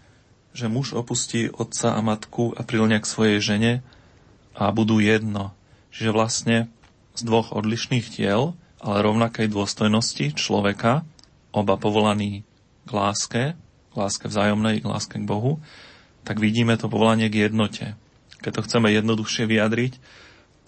že 0.56 0.72
muž 0.72 0.96
opustí 0.96 1.52
otca 1.52 1.92
a 1.92 2.00
matku 2.00 2.56
a 2.56 2.64
prilňa 2.64 3.04
k 3.04 3.06
svojej 3.06 3.38
žene 3.44 3.72
a 4.56 4.72
budú 4.72 4.96
jedno. 4.96 5.52
Čiže 5.92 6.16
vlastne 6.16 6.56
z 7.12 7.20
dvoch 7.20 7.52
odlišných 7.52 8.08
tiel, 8.08 8.56
ale 8.80 9.04
rovnakej 9.04 9.52
dôstojnosti 9.52 10.32
človeka, 10.40 11.04
oba 11.52 11.76
povolaní 11.76 12.48
k 12.88 12.90
láske, 12.90 13.42
k 13.92 13.94
láske 13.94 14.32
vzájomnej, 14.32 14.80
k 14.80 14.88
láske 14.88 15.20
k 15.20 15.28
Bohu, 15.28 15.60
tak 16.24 16.42
vidíme 16.42 16.74
to 16.78 16.90
povolanie 16.90 17.28
k 17.28 17.50
jednote. 17.50 17.98
Keď 18.42 18.52
to 18.54 18.64
chceme 18.66 18.88
jednoduchšie 18.90 19.44
vyjadriť, 19.50 19.98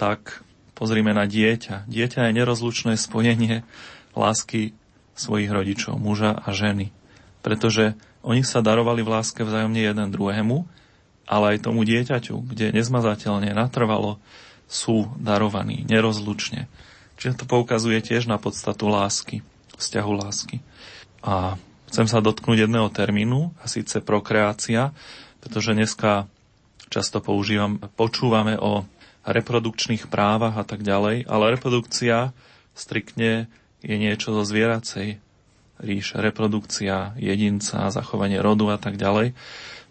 tak 0.01 0.43
pozrime 0.75 1.13
na 1.13 1.29
dieťa. 1.29 1.87
Dieťa 1.87 2.31
je 2.31 2.37
nerozlučné 2.37 2.97
spojenie 2.97 3.63
lásky 4.17 4.73
svojich 5.15 5.53
rodičov, 5.53 6.01
muža 6.01 6.33
a 6.33 6.49
ženy. 6.57 6.89
Pretože 7.45 7.95
oni 8.25 8.45
sa 8.45 8.65
darovali 8.65 9.05
v 9.05 9.13
láske 9.21 9.45
vzájomne 9.45 9.81
jeden 9.81 10.09
druhému, 10.09 10.65
ale 11.29 11.57
aj 11.57 11.65
tomu 11.69 11.85
dieťaťu, 11.85 12.43
kde 12.43 12.73
nezmazateľne 12.75 13.53
natrvalo 13.53 14.19
sú 14.67 15.13
darovaní 15.21 15.87
nerozlučne. 15.87 16.67
Čiže 17.21 17.43
to 17.43 17.45
poukazuje 17.45 18.01
tiež 18.01 18.27
na 18.27 18.41
podstatu 18.41 18.89
lásky, 18.89 19.45
vzťahu 19.77 20.13
lásky. 20.17 20.65
A 21.21 21.61
chcem 21.93 22.09
sa 22.09 22.25
dotknúť 22.25 22.65
jedného 22.65 22.89
termínu, 22.89 23.53
a 23.61 23.69
síce 23.69 24.01
prokreácia, 24.01 24.97
pretože 25.41 25.77
dneska 25.77 26.29
často 26.89 27.21
používam, 27.25 27.81
počúvame 27.97 28.57
o 28.57 28.85
reprodukčných 29.25 30.09
právach 30.09 30.57
a 30.57 30.65
tak 30.65 30.81
ďalej, 30.81 31.29
ale 31.29 31.53
reprodukcia 31.57 32.33
striktne 32.73 33.49
je 33.81 33.97
niečo 33.97 34.33
zo 34.33 34.45
zvieracej 34.45 35.21
ríše, 35.81 36.21
reprodukcia 36.21 37.17
jedinca, 37.17 37.89
zachovanie 37.89 38.41
rodu 38.41 38.69
a 38.73 38.79
tak 38.81 39.01
ďalej. 39.01 39.33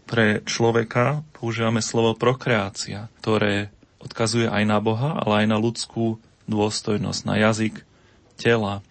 Pre 0.05 0.41
človeka 0.45 1.21
používame 1.37 1.81
slovo 1.85 2.17
prokreácia, 2.17 3.09
ktoré 3.21 3.69
odkazuje 4.01 4.49
aj 4.49 4.63
na 4.65 4.77
Boha, 4.81 5.17
ale 5.17 5.45
aj 5.45 5.47
na 5.49 5.57
ľudskú 5.61 6.17
dôstojnosť, 6.49 7.21
na 7.29 7.35
jazyk 7.37 7.85
tela, 8.37 8.81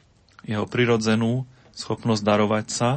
jeho 0.46 0.66
prirodzenú 0.66 1.42
schopnosť 1.74 2.22
darovať 2.22 2.66
sa, 2.70 2.90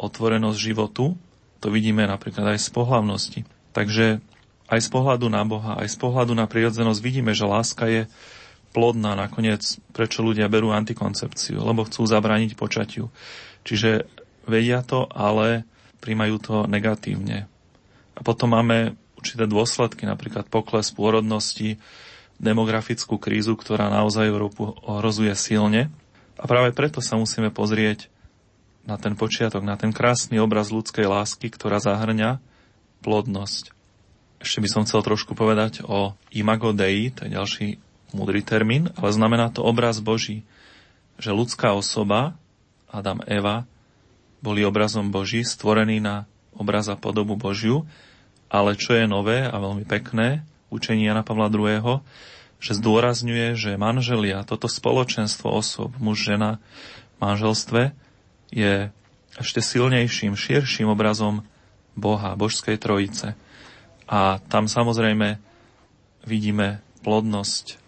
otvorenosť 0.00 0.58
životu, 0.58 1.18
to 1.58 1.68
vidíme 1.74 2.06
napríklad 2.06 2.54
aj 2.54 2.58
z 2.62 2.70
pohlavnosti. 2.70 3.40
Takže 3.74 4.22
aj 4.68 4.80
z 4.84 4.88
pohľadu 4.92 5.26
na 5.32 5.42
Boha, 5.48 5.80
aj 5.80 5.88
z 5.90 5.96
pohľadu 5.96 6.36
na 6.36 6.44
prirodzenosť 6.44 7.00
vidíme, 7.00 7.32
že 7.32 7.48
láska 7.48 7.88
je 7.88 8.02
plodná. 8.76 9.16
Nakoniec, 9.16 9.80
prečo 9.96 10.20
ľudia 10.20 10.46
berú 10.46 10.70
antikoncepciu? 10.70 11.58
Lebo 11.58 11.88
chcú 11.88 12.04
zabrániť 12.04 12.52
počatiu. 12.54 13.08
Čiže 13.64 14.04
vedia 14.44 14.84
to, 14.84 15.08
ale 15.10 15.64
príjmajú 16.04 16.36
to 16.40 16.56
negatívne. 16.68 17.48
A 18.14 18.20
potom 18.20 18.54
máme 18.54 18.94
určité 19.18 19.50
dôsledky, 19.50 20.06
napríklad 20.06 20.46
pokles 20.46 20.94
pôrodnosti, 20.94 21.80
demografickú 22.38 23.18
krízu, 23.18 23.58
ktorá 23.58 23.90
naozaj 23.90 24.30
Európu 24.30 24.78
ohrozuje 24.86 25.34
silne. 25.34 25.90
A 26.38 26.46
práve 26.46 26.70
preto 26.70 27.02
sa 27.02 27.18
musíme 27.18 27.50
pozrieť 27.50 28.06
na 28.88 28.96
ten 28.96 29.12
počiatok, 29.12 29.60
na 29.60 29.76
ten 29.76 29.92
krásny 29.92 30.40
obraz 30.40 30.72
ľudskej 30.72 31.04
lásky, 31.04 31.52
ktorá 31.52 31.78
zahrňa 31.78 32.40
plodnosť. 33.04 33.76
Ešte 34.40 34.58
by 34.64 34.68
som 34.72 34.82
chcel 34.88 35.04
trošku 35.04 35.36
povedať 35.36 35.84
o 35.84 36.16
imago 36.32 36.72
Dei, 36.72 37.12
to 37.12 37.28
je 37.28 37.36
ďalší 37.36 37.66
múdry 38.16 38.40
termín, 38.40 38.88
ale 38.96 39.12
znamená 39.12 39.52
to 39.52 39.60
obraz 39.60 40.00
Boží, 40.00 40.42
že 41.20 41.36
ľudská 41.36 41.76
osoba, 41.76 42.32
Adam, 42.88 43.20
Eva, 43.28 43.68
boli 44.40 44.64
obrazom 44.64 45.12
Boží, 45.12 45.44
stvorení 45.44 46.00
na 46.00 46.24
obraz 46.56 46.88
a 46.88 46.96
podobu 46.96 47.36
Božiu 47.36 47.84
ale 48.48 48.74
čo 48.80 48.96
je 48.96 49.04
nové 49.04 49.44
a 49.44 49.52
veľmi 49.52 49.84
pekné, 49.84 50.44
učenie 50.72 51.08
Jana 51.08 51.22
Pavla 51.24 51.52
II., 51.52 52.00
že 52.58 52.74
zdôrazňuje, 52.74 53.54
že 53.54 53.78
manželia, 53.78 54.42
toto 54.42 54.66
spoločenstvo 54.66 55.46
osob, 55.46 55.94
muž, 56.02 56.26
žena, 56.26 56.58
manželstve, 57.22 57.94
je 58.52 58.88
ešte 59.38 59.60
silnejším, 59.62 60.34
širším 60.34 60.90
obrazom 60.90 61.46
Boha, 61.94 62.34
Božskej 62.34 62.78
Trojice. 62.80 63.38
A 64.08 64.40
tam 64.48 64.66
samozrejme 64.66 65.38
vidíme 66.24 66.80
plodnosť, 67.04 67.78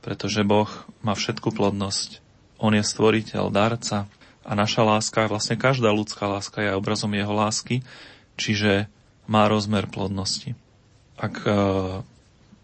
pretože 0.00 0.46
Boh 0.46 0.70
má 1.02 1.12
všetku 1.12 1.50
plodnosť. 1.52 2.22
On 2.58 2.72
je 2.74 2.82
stvoriteľ, 2.82 3.50
darca 3.52 4.10
a 4.42 4.52
naša 4.56 4.82
láska, 4.82 5.28
vlastne 5.28 5.60
každá 5.60 5.92
ľudská 5.92 6.24
láska 6.26 6.64
je 6.64 6.78
obrazom 6.78 7.12
jeho 7.12 7.30
lásky, 7.30 7.84
čiže 8.40 8.88
má 9.28 9.44
rozmer 9.46 9.84
plodnosti. 9.86 10.56
Ak 11.20 11.44
e, 11.44 11.50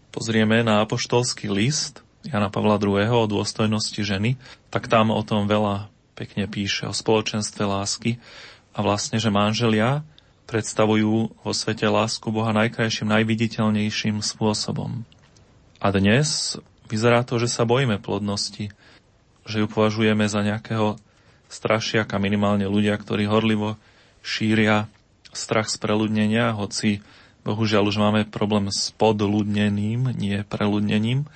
pozrieme 0.09 0.65
na 0.65 0.81
apoštolský 0.81 1.51
list 1.51 2.01
Jana 2.25 2.49
Pavla 2.49 2.81
II. 2.81 3.05
o 3.05 3.29
dôstojnosti 3.29 4.01
ženy, 4.01 4.39
tak 4.73 4.89
tam 4.89 5.13
o 5.13 5.21
tom 5.21 5.45
veľa 5.45 5.93
pekne 6.15 6.47
píše, 6.47 6.87
o 6.87 6.95
spoločenstve 6.95 7.67
lásky 7.67 8.17
a 8.71 8.79
vlastne, 8.81 9.19
že 9.19 9.27
manželia 9.27 10.07
predstavujú 10.47 11.35
vo 11.43 11.51
svete 11.51 11.85
lásku 11.85 12.25
Boha 12.31 12.55
najkrajším, 12.55 13.11
najviditeľnejším 13.11 14.23
spôsobom. 14.23 15.03
A 15.83 15.87
dnes 15.91 16.55
vyzerá 16.87 17.27
to, 17.27 17.37
že 17.37 17.51
sa 17.51 17.67
bojíme 17.67 17.99
plodnosti, 17.99 18.71
že 19.45 19.55
ju 19.61 19.67
považujeme 19.67 20.25
za 20.25 20.41
nejakého 20.41 20.97
strašiaka, 21.51 22.17
minimálne 22.17 22.65
ľudia, 22.65 22.97
ktorí 22.97 23.29
horlivo 23.29 23.77
šíria 24.25 24.89
strach 25.35 25.69
z 25.69 25.77
preľudnenia, 25.77 26.55
hoci 26.55 27.05
bohužiaľ 27.45 27.91
už 27.91 27.97
máme 28.01 28.21
problém 28.25 28.71
s 28.73 28.89
podľudneným, 28.97 30.15
nie 30.17 30.41
preľudnením, 30.47 31.29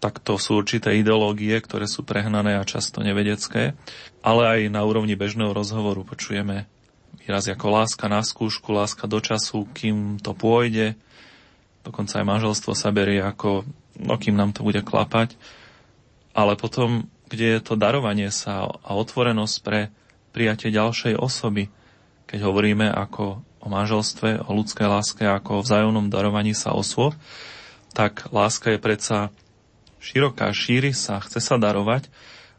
tak 0.00 0.18
to 0.24 0.40
sú 0.40 0.64
určité 0.64 0.96
ideológie, 0.96 1.52
ktoré 1.60 1.84
sú 1.84 2.02
prehnané 2.02 2.56
a 2.56 2.64
často 2.64 3.04
nevedecké, 3.04 3.76
ale 4.24 4.42
aj 4.48 4.60
na 4.72 4.80
úrovni 4.82 5.12
bežného 5.12 5.52
rozhovoru 5.52 6.02
počujeme 6.08 6.64
výraz 7.20 7.46
ako 7.46 7.66
láska 7.68 8.08
na 8.08 8.24
skúšku, 8.24 8.72
láska 8.72 9.04
do 9.04 9.20
času, 9.20 9.68
kým 9.76 10.16
to 10.18 10.32
pôjde, 10.32 10.96
dokonca 11.84 12.18
aj 12.18 12.26
manželstvo 12.26 12.72
sa 12.72 12.88
berie 12.90 13.20
ako, 13.20 13.68
no 14.00 14.14
kým 14.16 14.34
nám 14.40 14.56
to 14.56 14.64
bude 14.64 14.80
klapať, 14.80 15.36
ale 16.32 16.56
potom, 16.56 17.12
kde 17.28 17.58
je 17.58 17.60
to 17.60 17.76
darovanie 17.76 18.32
sa 18.32 18.66
a 18.66 18.90
otvorenosť 18.96 19.56
pre 19.60 19.92
prijatie 20.32 20.72
ďalšej 20.72 21.20
osoby, 21.20 21.68
keď 22.24 22.46
hovoríme 22.46 22.88
ako 22.88 23.44
o 23.60 23.66
manželstve, 23.68 24.48
o 24.48 24.50
ľudskej 24.56 24.86
láske, 24.88 25.22
ako 25.28 25.60
o 25.60 25.64
vzájomnom 25.66 26.08
darovaní 26.08 26.56
sa 26.56 26.72
osôb, 26.72 27.12
tak 27.92 28.30
láska 28.32 28.72
je 28.72 28.78
predsa 28.80 29.18
široká, 30.00 30.50
šíri 30.50 30.96
sa, 30.96 31.20
chce 31.20 31.38
sa 31.38 31.60
darovať 31.60 32.08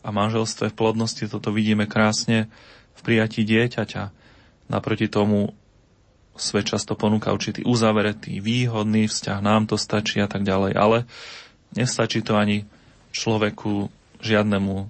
a 0.05 0.13
manželstve 0.13 0.71
v 0.71 0.77
plodnosti 0.77 1.25
toto 1.25 1.49
vidíme 1.49 1.89
krásne 1.89 2.47
v 2.95 2.99
prijatí 3.01 3.41
dieťaťa. 3.43 4.13
Naproti 4.69 5.09
tomu 5.09 5.57
svet 6.37 6.69
často 6.69 6.95
ponúka 6.95 7.33
určitý 7.33 7.65
uzavretý, 7.67 8.39
výhodný 8.39 9.05
vzťah, 9.09 9.39
nám 9.43 9.67
to 9.67 9.75
stačí 9.75 10.21
a 10.23 10.29
tak 10.29 10.47
ďalej, 10.47 10.73
ale 10.77 10.97
nestačí 11.75 12.23
to 12.23 12.37
ani 12.39 12.63
človeku 13.11 13.91
žiadnemu. 14.23 14.87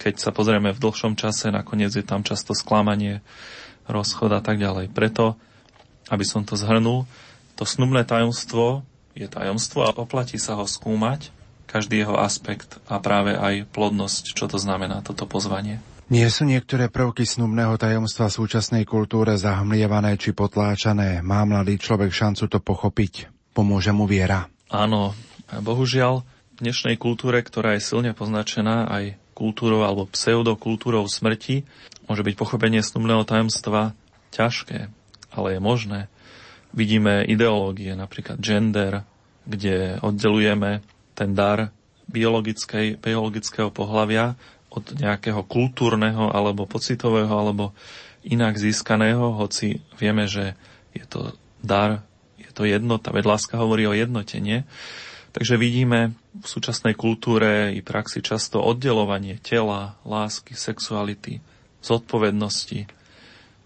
Keď 0.00 0.14
sa 0.18 0.30
pozrieme 0.34 0.72
v 0.72 0.82
dlhšom 0.82 1.14
čase, 1.14 1.52
nakoniec 1.54 1.94
je 1.94 2.02
tam 2.02 2.26
často 2.26 2.56
sklamanie, 2.56 3.20
rozchod 3.86 4.32
a 4.32 4.40
tak 4.40 4.56
ďalej. 4.58 4.90
Preto, 4.90 5.36
aby 6.08 6.24
som 6.24 6.42
to 6.42 6.56
zhrnul, 6.56 7.04
to 7.54 7.68
snubné 7.68 8.02
tajomstvo 8.02 8.82
je 9.14 9.30
tajomstvo 9.30 9.86
a 9.86 9.94
oplatí 9.94 10.42
sa 10.42 10.58
ho 10.58 10.66
skúmať, 10.66 11.30
každý 11.74 12.06
jeho 12.06 12.14
aspekt 12.14 12.78
a 12.86 13.02
práve 13.02 13.34
aj 13.34 13.66
plodnosť, 13.74 14.38
čo 14.38 14.46
to 14.46 14.62
znamená 14.62 15.02
toto 15.02 15.26
pozvanie. 15.26 15.82
Nie 16.06 16.30
sú 16.30 16.46
niektoré 16.46 16.86
prvky 16.86 17.26
snubného 17.26 17.74
tajomstva 17.74 18.30
súčasnej 18.30 18.86
kultúre 18.86 19.34
zahmlievané 19.34 20.14
či 20.14 20.30
potláčané? 20.30 21.18
Má 21.26 21.42
mladý 21.42 21.82
človek 21.82 22.14
šancu 22.14 22.46
to 22.46 22.62
pochopiť? 22.62 23.26
Pomôže 23.50 23.90
mu 23.90 24.06
viera? 24.06 24.46
Áno, 24.70 25.18
bohužiaľ 25.50 26.22
v 26.54 26.58
dnešnej 26.62 26.94
kultúre, 26.94 27.42
ktorá 27.42 27.74
je 27.74 27.82
silne 27.82 28.14
poznačená 28.14 28.86
aj 28.86 29.18
kultúrou 29.34 29.82
alebo 29.82 30.06
pseudokultúrou 30.06 31.10
smrti, 31.10 31.66
môže 32.06 32.22
byť 32.22 32.34
pochopenie 32.38 32.84
snubného 32.84 33.26
tajomstva 33.26 33.98
ťažké, 34.30 34.92
ale 35.34 35.48
je 35.58 35.60
možné. 35.60 36.00
Vidíme 36.70 37.26
ideológie, 37.26 37.98
napríklad 37.98 38.38
gender, 38.38 39.02
kde 39.48 39.98
oddelujeme 40.04 40.84
ten 41.14 41.32
dar 41.32 41.70
biologickej, 42.10 43.00
biologického 43.00 43.72
pohlavia 43.72 44.36
od 44.68 44.84
nejakého 44.98 45.46
kultúrneho 45.46 46.34
alebo 46.34 46.66
pocitového 46.66 47.30
alebo 47.30 47.72
inak 48.26 48.58
získaného, 48.58 49.38
hoci 49.38 49.80
vieme, 49.96 50.26
že 50.26 50.58
je 50.96 51.04
to 51.06 51.36
dar, 51.62 52.02
je 52.36 52.50
to 52.50 52.66
jednota, 52.66 53.14
veď 53.14 53.24
láska 53.38 53.54
hovorí 53.60 53.86
o 53.86 53.94
jednote, 53.94 54.42
nie? 54.42 54.66
Takže 55.34 55.58
vidíme 55.58 56.14
v 56.30 56.46
súčasnej 56.46 56.94
kultúre 56.94 57.74
i 57.74 57.82
praxi 57.82 58.22
často 58.22 58.62
oddelovanie 58.62 59.42
tela, 59.42 59.98
lásky, 60.06 60.54
sexuality, 60.54 61.42
zodpovednosti. 61.82 62.86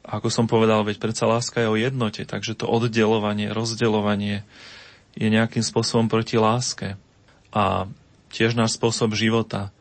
A 0.09 0.17
ako 0.17 0.33
som 0.33 0.49
povedal, 0.49 0.81
veď 0.89 0.97
predsa 0.97 1.29
láska 1.29 1.61
je 1.61 1.69
o 1.69 1.77
jednote, 1.77 2.25
takže 2.25 2.57
to 2.57 2.65
oddelovanie, 2.65 3.53
rozdeľovanie 3.53 4.49
je 5.13 5.29
nejakým 5.29 5.61
spôsobom 5.61 6.09
proti 6.09 6.41
láske. 6.41 6.97
A 7.55 7.89
tiež 8.33 8.55
náš 8.55 8.77
spôsob 8.77 9.17
života. 9.17 9.73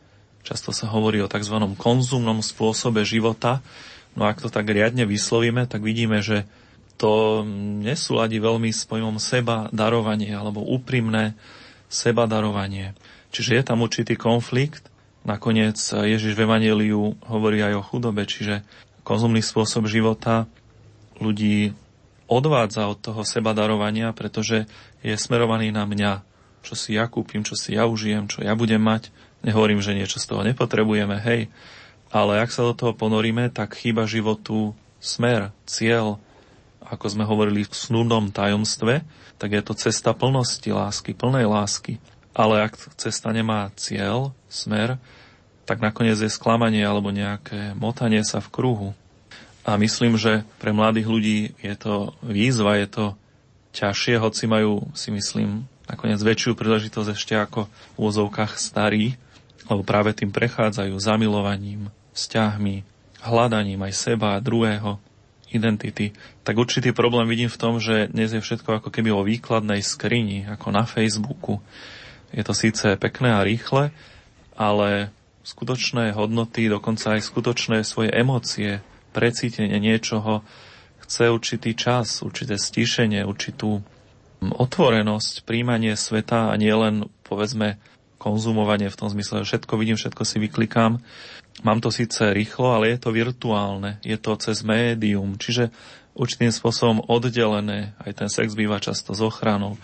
Často 0.42 0.72
sa 0.72 0.88
hovorí 0.88 1.20
o 1.20 1.28
tzv. 1.28 1.56
konzumnom 1.76 2.40
spôsobe 2.40 3.04
života. 3.04 3.60
No 4.16 4.24
ak 4.24 4.40
to 4.40 4.48
tak 4.48 4.68
riadne 4.68 5.04
vyslovíme, 5.04 5.68
tak 5.68 5.84
vidíme, 5.84 6.24
že 6.24 6.48
to 6.98 7.44
nesúladí 7.84 8.42
veľmi 8.42 8.74
s 8.74 8.82
pojmom 8.88 9.22
seba 9.22 9.70
darovanie 9.70 10.34
alebo 10.34 10.64
úprimné 10.64 11.38
seba 11.86 12.26
darovanie. 12.26 12.98
Čiže 13.30 13.60
je 13.60 13.62
tam 13.62 13.84
určitý 13.84 14.18
konflikt 14.18 14.88
Nakoniec 15.28 15.76
Ježiš 15.92 16.32
v 16.32 16.48
Evangeliu 16.48 17.12
hovorí 17.28 17.60
aj 17.60 17.74
o 17.76 17.82
chudobe, 17.84 18.24
čiže 18.24 18.64
konzumný 19.04 19.44
spôsob 19.44 19.84
života 19.84 20.48
ľudí 21.20 21.76
odvádza 22.32 22.88
od 22.88 22.96
toho 22.96 23.20
seba 23.28 23.52
darovania, 23.52 24.16
pretože 24.16 24.64
je 25.04 25.12
smerovaný 25.20 25.68
na 25.68 25.84
mňa, 25.84 26.24
čo 26.68 26.76
si 26.76 27.00
ja 27.00 27.08
kúpim, 27.08 27.40
čo 27.40 27.56
si 27.56 27.72
ja 27.80 27.88
užijem, 27.88 28.28
čo 28.28 28.44
ja 28.44 28.52
budem 28.52 28.84
mať. 28.84 29.08
Nehovorím, 29.40 29.80
že 29.80 29.96
niečo 29.96 30.20
z 30.20 30.28
toho 30.28 30.44
nepotrebujeme, 30.44 31.16
hej, 31.24 31.48
ale 32.12 32.44
ak 32.44 32.52
sa 32.52 32.68
do 32.68 32.76
toho 32.76 32.92
ponoríme, 32.92 33.48
tak 33.48 33.76
chýba 33.76 34.04
životu 34.04 34.76
smer, 35.00 35.52
cieľ. 35.64 36.20
Ako 36.84 37.08
sme 37.12 37.24
hovorili 37.24 37.64
v 37.64 37.72
snúdnom 37.72 38.32
tajomstve, 38.32 39.04
tak 39.36 39.50
je 39.52 39.62
to 39.64 39.76
cesta 39.76 40.12
plnosti 40.12 40.68
lásky, 40.68 41.12
plnej 41.12 41.48
lásky. 41.48 42.00
Ale 42.32 42.64
ak 42.64 42.96
cesta 42.96 43.32
nemá 43.32 43.72
cieľ, 43.76 44.32
smer, 44.48 44.96
tak 45.68 45.84
nakoniec 45.84 46.16
je 46.16 46.32
sklamanie 46.32 46.80
alebo 46.80 47.12
nejaké 47.12 47.76
motanie 47.76 48.24
sa 48.24 48.40
v 48.40 48.48
kruhu. 48.48 48.90
A 49.68 49.76
myslím, 49.76 50.16
že 50.16 50.48
pre 50.56 50.72
mladých 50.72 51.08
ľudí 51.12 51.38
je 51.60 51.74
to 51.76 52.16
výzva, 52.24 52.80
je 52.80 52.88
to 52.88 53.04
ťažšie, 53.76 54.16
hoci 54.16 54.48
majú, 54.48 54.88
si 54.96 55.12
myslím, 55.12 55.68
nakoniec 55.88 56.20
väčšiu 56.20 56.54
príležitosť 56.54 57.08
ešte 57.16 57.34
ako 57.34 57.66
v 57.68 57.98
úzovkách 57.98 58.60
starí, 58.60 59.16
lebo 59.68 59.82
práve 59.84 60.12
tým 60.16 60.32
prechádzajú 60.32 60.94
zamilovaním, 61.00 61.92
vzťahmi, 62.12 62.84
hľadaním 63.24 63.80
aj 63.84 63.92
seba 63.96 64.36
a 64.36 64.42
druhého, 64.44 65.00
identity, 65.48 66.12
tak 66.44 66.60
určitý 66.60 66.92
problém 66.92 67.24
vidím 67.28 67.48
v 67.48 67.60
tom, 67.60 67.80
že 67.80 68.12
dnes 68.12 68.32
je 68.36 68.44
všetko 68.44 68.80
ako 68.80 68.88
keby 68.92 69.10
o 69.12 69.24
výkladnej 69.24 69.80
skrini, 69.80 70.44
ako 70.44 70.68
na 70.72 70.84
Facebooku. 70.84 71.64
Je 72.32 72.44
to 72.44 72.52
síce 72.52 72.84
pekné 73.00 73.32
a 73.32 73.40
rýchle, 73.40 73.88
ale 74.52 75.08
skutočné 75.48 76.12
hodnoty, 76.12 76.68
dokonca 76.68 77.16
aj 77.16 77.24
skutočné 77.24 77.80
svoje 77.88 78.12
emócie, 78.12 78.84
precítenie 79.16 79.80
niečoho, 79.80 80.44
chce 81.08 81.32
určitý 81.32 81.72
čas, 81.72 82.20
určité 82.20 82.60
stíšenie, 82.60 83.24
určitú 83.24 83.80
otvorenosť, 84.40 85.42
príjmanie 85.42 85.98
sveta 85.98 86.50
a 86.50 86.54
nielen, 86.54 87.10
povedzme, 87.26 87.78
konzumovanie 88.18 88.90
v 88.90 88.98
tom 88.98 89.08
zmysle, 89.10 89.42
že 89.42 89.54
všetko 89.54 89.74
vidím, 89.78 89.98
všetko 89.98 90.22
si 90.26 90.36
vyklikám. 90.42 90.98
Mám 91.62 91.78
to 91.82 91.90
síce 91.90 92.22
rýchlo, 92.34 92.74
ale 92.74 92.94
je 92.94 92.98
to 93.02 93.10
virtuálne, 93.14 93.98
je 94.02 94.18
to 94.18 94.34
cez 94.38 94.62
médium, 94.62 95.38
čiže 95.38 95.70
určitým 96.18 96.50
spôsobom 96.50 97.06
oddelené, 97.06 97.94
aj 98.02 98.12
ten 98.18 98.28
sex 98.30 98.54
býva 98.58 98.82
často 98.82 99.14
s 99.14 99.22
ochranou. 99.22 99.78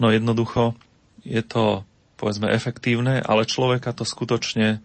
No 0.00 0.08
jednoducho 0.08 0.76
je 1.24 1.44
to, 1.44 1.84
povedzme, 2.16 2.48
efektívne, 2.48 3.20
ale 3.20 3.48
človeka 3.48 3.92
to 3.92 4.08
skutočne 4.08 4.80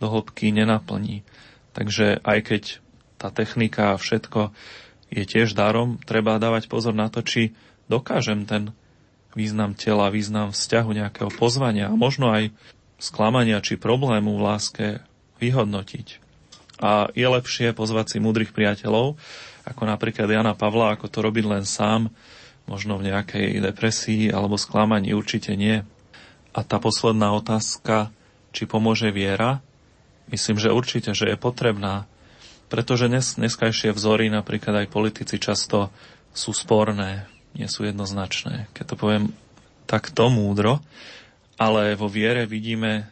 do 0.00 0.06
hĺbky 0.08 0.52
nenaplní. 0.52 1.24
Takže 1.72 2.20
aj 2.20 2.38
keď 2.44 2.62
tá 3.20 3.28
technika 3.28 3.96
a 3.96 4.00
všetko 4.00 4.52
je 5.12 5.24
tiež 5.28 5.52
darom, 5.52 6.00
treba 6.04 6.40
dávať 6.40 6.72
pozor 6.72 6.96
na 6.96 7.12
to, 7.12 7.20
či 7.20 7.52
dokážem 7.90 8.46
ten 8.46 8.70
význam 9.34 9.74
tela, 9.74 10.14
význam 10.14 10.54
vzťahu, 10.54 10.90
nejakého 10.94 11.30
pozvania 11.34 11.90
a 11.90 11.98
možno 11.98 12.30
aj 12.30 12.54
sklamania 13.02 13.58
či 13.58 13.74
problému 13.74 14.38
v 14.38 14.44
láske 14.46 14.86
vyhodnotiť. 15.42 16.22
A 16.80 17.10
je 17.12 17.26
lepšie 17.26 17.74
pozvať 17.76 18.16
si 18.16 18.18
múdrych 18.22 18.54
priateľov, 18.54 19.18
ako 19.68 19.82
napríklad 19.84 20.30
Jana 20.30 20.56
Pavla, 20.56 20.96
ako 20.96 21.06
to 21.12 21.18
robiť 21.20 21.44
len 21.44 21.64
sám, 21.68 22.08
možno 22.64 22.96
v 22.96 23.10
nejakej 23.10 23.60
depresii 23.60 24.30
alebo 24.30 24.56
sklamaní, 24.56 25.12
určite 25.12 25.52
nie. 25.58 25.82
A 26.54 26.60
tá 26.62 26.78
posledná 26.78 27.34
otázka, 27.34 28.14
či 28.50 28.66
pomôže 28.66 29.10
viera, 29.14 29.62
myslím, 30.32 30.58
že 30.58 30.74
určite, 30.74 31.10
že 31.14 31.30
je 31.30 31.36
potrebná, 31.38 32.08
pretože 32.70 33.10
dnes, 33.10 33.34
dneskajšie 33.34 33.90
vzory, 33.94 34.30
napríklad 34.30 34.86
aj 34.86 34.94
politici 34.94 35.42
často 35.42 35.90
sú 36.30 36.54
sporné, 36.54 37.26
nie 37.54 37.66
sú 37.66 37.86
jednoznačné. 37.86 38.70
Keď 38.74 38.84
to 38.94 38.96
poviem 38.96 39.24
takto 39.86 40.30
múdro, 40.30 40.78
ale 41.60 41.98
vo 41.98 42.06
viere 42.06 42.46
vidíme 42.46 43.10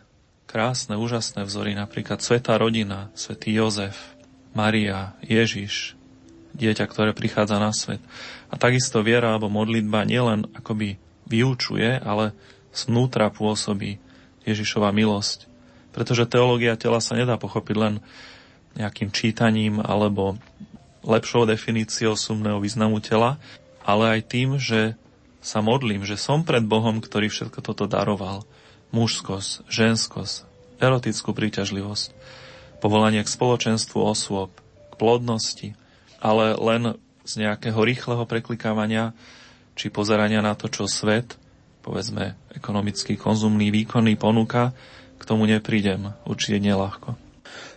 krásne, 0.49 0.97
úžasné 0.97 1.45
vzory, 1.45 1.77
napríklad 1.77 2.25
Svetá 2.25 2.57
rodina, 2.57 3.13
Svetý 3.13 3.53
Jozef, 3.53 4.17
Maria, 4.57 5.13
Ježiš, 5.21 5.99
dieťa, 6.57 6.89
ktoré 6.89 7.13
prichádza 7.13 7.61
na 7.61 7.71
svet. 7.77 8.01
A 8.49 8.57
takisto 8.57 9.05
viera 9.05 9.37
alebo 9.37 9.53
modlitba 9.53 10.09
nielen 10.09 10.49
akoby 10.57 10.97
vyučuje, 11.29 12.01
ale 12.01 12.33
znútra 12.73 13.29
pôsobí 13.29 14.01
Ježišova 14.49 14.89
milosť. 14.91 15.45
Pretože 15.93 16.31
teológia 16.31 16.81
tela 16.81 17.05
sa 17.05 17.19
nedá 17.19 17.37
pochopiť 17.37 17.77
len 17.77 17.95
nejakým 18.73 19.13
čítaním 19.13 19.85
alebo 19.85 20.41
lepšou 21.05 21.45
definíciou 21.45 22.17
sumného 22.17 22.57
významu 22.63 22.99
tela, 23.05 23.37
ale 23.89 24.21
aj 24.21 24.29
tým, 24.29 24.61
že 24.61 25.01
sa 25.41 25.65
modlím, 25.65 26.05
že 26.05 26.21
som 26.21 26.45
pred 26.45 26.61
Bohom, 26.61 27.01
ktorý 27.01 27.33
všetko 27.33 27.65
toto 27.65 27.89
daroval. 27.89 28.45
Mužskosť, 28.93 29.65
ženskosť, 29.65 30.45
erotickú 30.77 31.33
príťažlivosť, 31.33 32.13
povolanie 32.85 33.25
k 33.25 33.33
spoločenstvu 33.33 33.97
osôb, 33.97 34.53
k 34.93 34.95
plodnosti, 35.01 35.73
ale 36.21 36.53
len 36.61 37.01
z 37.25 37.33
nejakého 37.49 37.81
rýchleho 37.81 38.29
preklikávania 38.29 39.17
či 39.73 39.89
pozerania 39.89 40.45
na 40.45 40.53
to, 40.53 40.69
čo 40.69 40.85
svet, 40.85 41.41
povedzme 41.81 42.37
ekonomický, 42.53 43.17
konzumný, 43.17 43.73
výkonný 43.73 44.21
ponúka, 44.21 44.77
k 45.17 45.23
tomu 45.25 45.49
neprídem 45.49 46.13
určite 46.29 46.61
nelahko. 46.61 47.17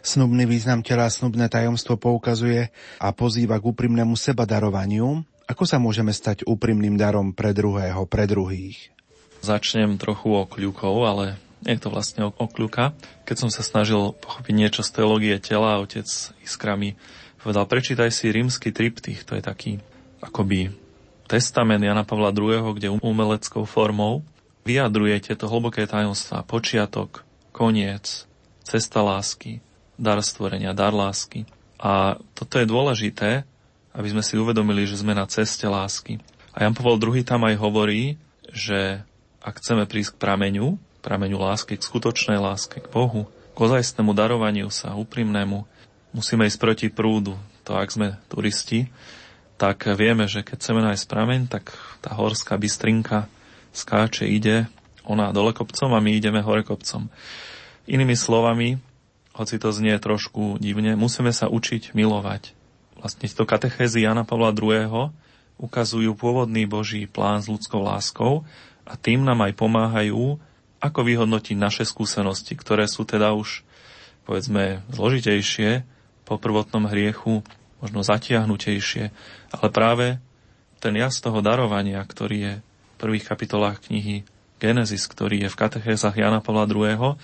Snubný 0.01 0.49
význam 0.49 0.81
tela, 0.81 1.07
snubné 1.07 1.47
tajomstvo 1.47 1.95
poukazuje 1.95 2.73
a 2.97 3.07
pozýva 3.13 3.61
k 3.61 3.69
úprimnému 3.69 4.17
sebadarovaniu, 4.17 5.21
ako 5.51 5.67
sa 5.67 5.83
môžeme 5.83 6.15
stať 6.15 6.47
úprimným 6.47 6.95
darom 6.95 7.35
pre 7.35 7.51
druhého, 7.51 8.07
pre 8.07 8.23
druhých? 8.23 8.95
Začnem 9.43 9.99
trochu 9.99 10.31
o 10.31 10.47
kľúkov, 10.47 10.95
ale 11.03 11.25
je 11.67 11.75
to 11.75 11.91
vlastne 11.91 12.31
o 12.31 12.31
kľúka. 12.31 12.95
Keď 13.27 13.35
som 13.35 13.49
sa 13.51 13.59
snažil 13.59 14.15
pochopiť 14.15 14.53
niečo 14.55 14.81
z 14.81 14.95
teológie 14.95 15.35
tela, 15.43 15.83
otec 15.83 16.07
Iskra 16.39 16.79
mi 16.79 16.95
povedal, 17.43 17.67
prečítaj 17.67 18.09
si 18.15 18.31
rímsky 18.31 18.71
triptych, 18.71 19.27
to 19.27 19.35
je 19.35 19.43
taký 19.43 19.71
akoby 20.23 20.71
testament 21.27 21.83
Jana 21.83 22.07
Pavla 22.07 22.31
II, 22.31 22.71
kde 22.77 22.95
umeleckou 23.03 23.67
formou 23.67 24.23
vyjadruje 24.63 25.19
tieto 25.19 25.49
hlboké 25.51 25.83
tajomstvá, 25.83 26.47
počiatok, 26.47 27.25
koniec, 27.51 28.29
cesta 28.63 29.03
lásky, 29.03 29.59
dar 29.99 30.21
stvorenia, 30.23 30.71
dar 30.71 30.93
lásky. 30.93 31.43
A 31.81 32.21
toto 32.37 32.61
je 32.61 32.69
dôležité, 32.69 33.43
aby 33.91 34.07
sme 34.11 34.23
si 34.23 34.39
uvedomili, 34.39 34.87
že 34.87 34.99
sme 34.99 35.11
na 35.11 35.27
ceste 35.27 35.67
lásky. 35.67 36.23
A 36.55 36.63
Jan 36.63 36.75
Pavel 36.75 36.99
II 36.99 37.23
tam 37.23 37.43
aj 37.47 37.55
hovorí, 37.59 38.19
že 38.51 39.03
ak 39.43 39.59
chceme 39.59 39.87
prísť 39.87 40.15
k 40.15 40.21
prameňu, 40.21 40.79
prameňu 41.03 41.37
lásky, 41.39 41.79
k 41.79 41.83
skutočnej 41.83 42.39
láske, 42.39 42.83
k 42.83 42.87
Bohu, 42.91 43.27
k 43.51 43.57
ozajstnému 43.57 44.15
darovaniu 44.15 44.71
sa, 44.71 44.95
úprimnému, 44.95 45.63
musíme 46.15 46.47
ísť 46.47 46.59
proti 46.59 46.87
prúdu. 46.87 47.35
To 47.67 47.75
ak 47.75 47.89
sme 47.91 48.07
turisti, 48.31 48.87
tak 49.59 49.85
vieme, 49.93 50.25
že 50.25 50.41
keď 50.41 50.55
chceme 50.57 50.81
nájsť 50.81 51.05
prameň, 51.05 51.41
tak 51.51 51.75
tá 52.01 52.15
horská 52.15 52.57
bystrinka 52.57 53.29
skáče, 53.71 54.27
ide, 54.27 54.67
ona 55.05 55.31
dole 55.31 55.55
kopcom 55.55 55.91
a 55.95 56.03
my 56.03 56.11
ideme 56.15 56.43
hore 56.43 56.63
kopcom. 56.65 57.07
Inými 57.89 58.13
slovami, 58.13 58.77
hoci 59.33 59.55
to 59.57 59.71
znie 59.71 59.95
trošku 59.97 60.59
divne, 60.59 60.93
musíme 60.99 61.31
sa 61.31 61.47
učiť 61.47 61.95
milovať 61.95 62.60
vlastne 63.01 63.25
to 63.25 63.43
katechézy 63.49 64.05
Jana 64.05 64.21
Pavla 64.21 64.53
II. 64.53 65.09
ukazujú 65.57 66.13
pôvodný 66.13 66.69
Boží 66.69 67.09
plán 67.09 67.41
s 67.41 67.49
ľudskou 67.49 67.81
láskou 67.81 68.45
a 68.85 68.93
tým 68.93 69.25
nám 69.25 69.41
aj 69.41 69.57
pomáhajú, 69.57 70.37
ako 70.81 70.99
vyhodnotiť 71.05 71.57
naše 71.57 71.83
skúsenosti, 71.85 72.57
ktoré 72.57 72.89
sú 72.89 73.05
teda 73.05 73.33
už, 73.37 73.65
povedzme, 74.25 74.81
zložitejšie 74.89 75.85
po 76.25 76.41
prvotnom 76.41 76.89
hriechu, 76.89 77.45
možno 77.81 78.05
zatiahnutejšie, 78.05 79.13
ale 79.53 79.67
práve 79.73 80.21
ten 80.81 80.97
jas 80.97 81.21
toho 81.21 81.41
darovania, 81.45 82.01
ktorý 82.01 82.37
je 82.37 82.53
v 82.61 82.95
prvých 82.97 83.25
kapitolách 83.29 83.85
knihy 83.89 84.25
Genesis, 84.61 85.05
ktorý 85.09 85.45
je 85.45 85.49
v 85.49 85.59
katechézach 85.59 86.17
Jana 86.17 86.41
Pavla 86.41 86.69
II., 86.69 87.17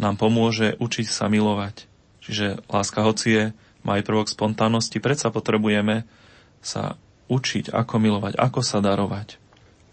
nám 0.00 0.14
pomôže 0.16 0.78
učiť 0.80 1.06
sa 1.06 1.26
milovať. 1.30 1.86
Čiže 2.24 2.64
láska 2.70 3.04
hoci 3.04 3.28
je 3.30 3.44
má 3.86 3.98
aj 3.98 4.06
prvok 4.06 4.28
spontánnosti, 4.28 5.00
predsa 5.00 5.32
potrebujeme 5.32 6.04
sa 6.60 7.00
učiť, 7.30 7.72
ako 7.72 7.94
milovať, 7.96 8.36
ako 8.36 8.60
sa 8.60 8.82
darovať. 8.82 9.40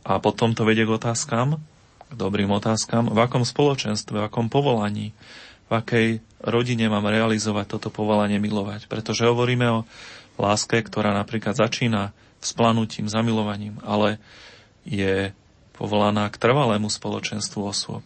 A 0.08 0.18
potom 0.18 0.56
to 0.56 0.64
vedie 0.64 0.88
k 0.88 0.96
otázkam, 0.96 1.62
k 2.08 2.14
dobrým 2.16 2.50
otázkam, 2.52 3.12
v 3.12 3.20
akom 3.20 3.44
spoločenstve, 3.44 4.24
v 4.24 4.28
akom 4.28 4.48
povolaní, 4.48 5.12
v 5.68 5.72
akej 5.72 6.08
rodine 6.40 6.88
mám 6.88 7.06
realizovať 7.06 7.78
toto 7.78 7.92
povolanie 7.92 8.40
milovať. 8.40 8.88
Pretože 8.88 9.28
hovoríme 9.28 9.68
o 9.68 9.80
láske, 10.40 10.80
ktorá 10.80 11.12
napríklad 11.12 11.60
začína 11.60 12.16
splanutím, 12.40 13.12
zamilovaním, 13.12 13.78
ale 13.84 14.22
je 14.88 15.36
povolaná 15.76 16.32
k 16.32 16.40
trvalému 16.40 16.88
spoločenstvu 16.88 17.62
osôb. 17.68 18.06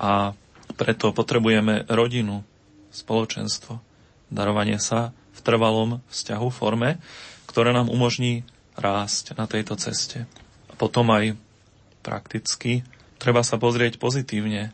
A 0.00 0.32
preto 0.74 1.12
potrebujeme 1.12 1.84
rodinu, 1.86 2.42
spoločenstvo, 2.92 3.78
darovanie 4.32 4.80
sa 4.80 5.12
v 5.32 5.40
trvalom 5.40 6.04
vzťahu, 6.12 6.48
forme, 6.52 7.00
ktoré 7.48 7.72
nám 7.72 7.88
umožní 7.92 8.44
rásť 8.76 9.36
na 9.36 9.44
tejto 9.44 9.76
ceste. 9.76 10.24
A 10.68 10.72
potom 10.76 11.08
aj 11.12 11.36
prakticky 12.00 12.84
treba 13.20 13.44
sa 13.44 13.60
pozrieť 13.60 14.00
pozitívne, 14.00 14.72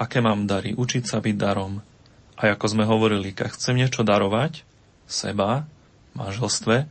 aké 0.00 0.24
mám 0.24 0.48
dary, 0.48 0.72
učiť 0.72 1.04
sa 1.04 1.20
byť 1.20 1.36
darom. 1.36 1.84
A 2.40 2.56
ako 2.56 2.66
sme 2.72 2.88
hovorili, 2.88 3.36
keď 3.36 3.52
chcem 3.52 3.76
niečo 3.76 4.00
darovať, 4.00 4.64
seba, 5.04 5.68
manželstve, 6.16 6.88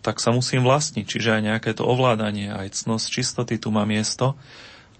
tak 0.00 0.22
sa 0.22 0.30
musím 0.32 0.62
vlastniť. 0.64 1.04
Čiže 1.04 1.34
aj 1.36 1.42
nejaké 1.42 1.70
to 1.74 1.84
ovládanie, 1.84 2.54
aj 2.54 2.78
cnosť 2.86 3.06
čistoty 3.10 3.54
tu 3.58 3.74
má 3.74 3.82
miesto. 3.82 4.38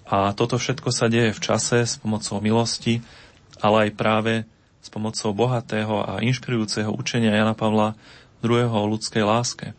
A 0.07 0.35
toto 0.35 0.59
všetko 0.59 0.91
sa 0.91 1.07
deje 1.07 1.33
v 1.35 1.41
čase 1.43 1.87
s 1.87 1.97
pomocou 1.99 2.43
milosti, 2.43 3.01
ale 3.63 3.89
aj 3.89 3.99
práve 3.99 4.33
s 4.87 4.89
pomocou 4.89 5.35
bohatého 5.35 6.07
a 6.07 6.23
inšpirujúceho 6.23 6.95
učenia 6.95 7.35
Jana 7.35 7.59
Pavla 7.59 7.99
II. 8.47 8.71
o 8.71 8.87
ľudskej 8.87 9.27
láske. 9.27 9.75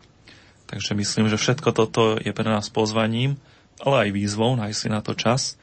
Takže 0.68 0.92
myslím, 0.92 1.32
že 1.32 1.40
všetko 1.40 1.72
toto 1.72 2.20
je 2.20 2.28
pre 2.28 2.44
nás 2.44 2.68
pozvaním, 2.68 3.40
ale 3.80 4.04
aj 4.04 4.08
výzvou 4.12 4.52
nájsť 4.60 4.76
si 4.76 4.88
na 4.92 5.00
to 5.00 5.16
čas, 5.16 5.56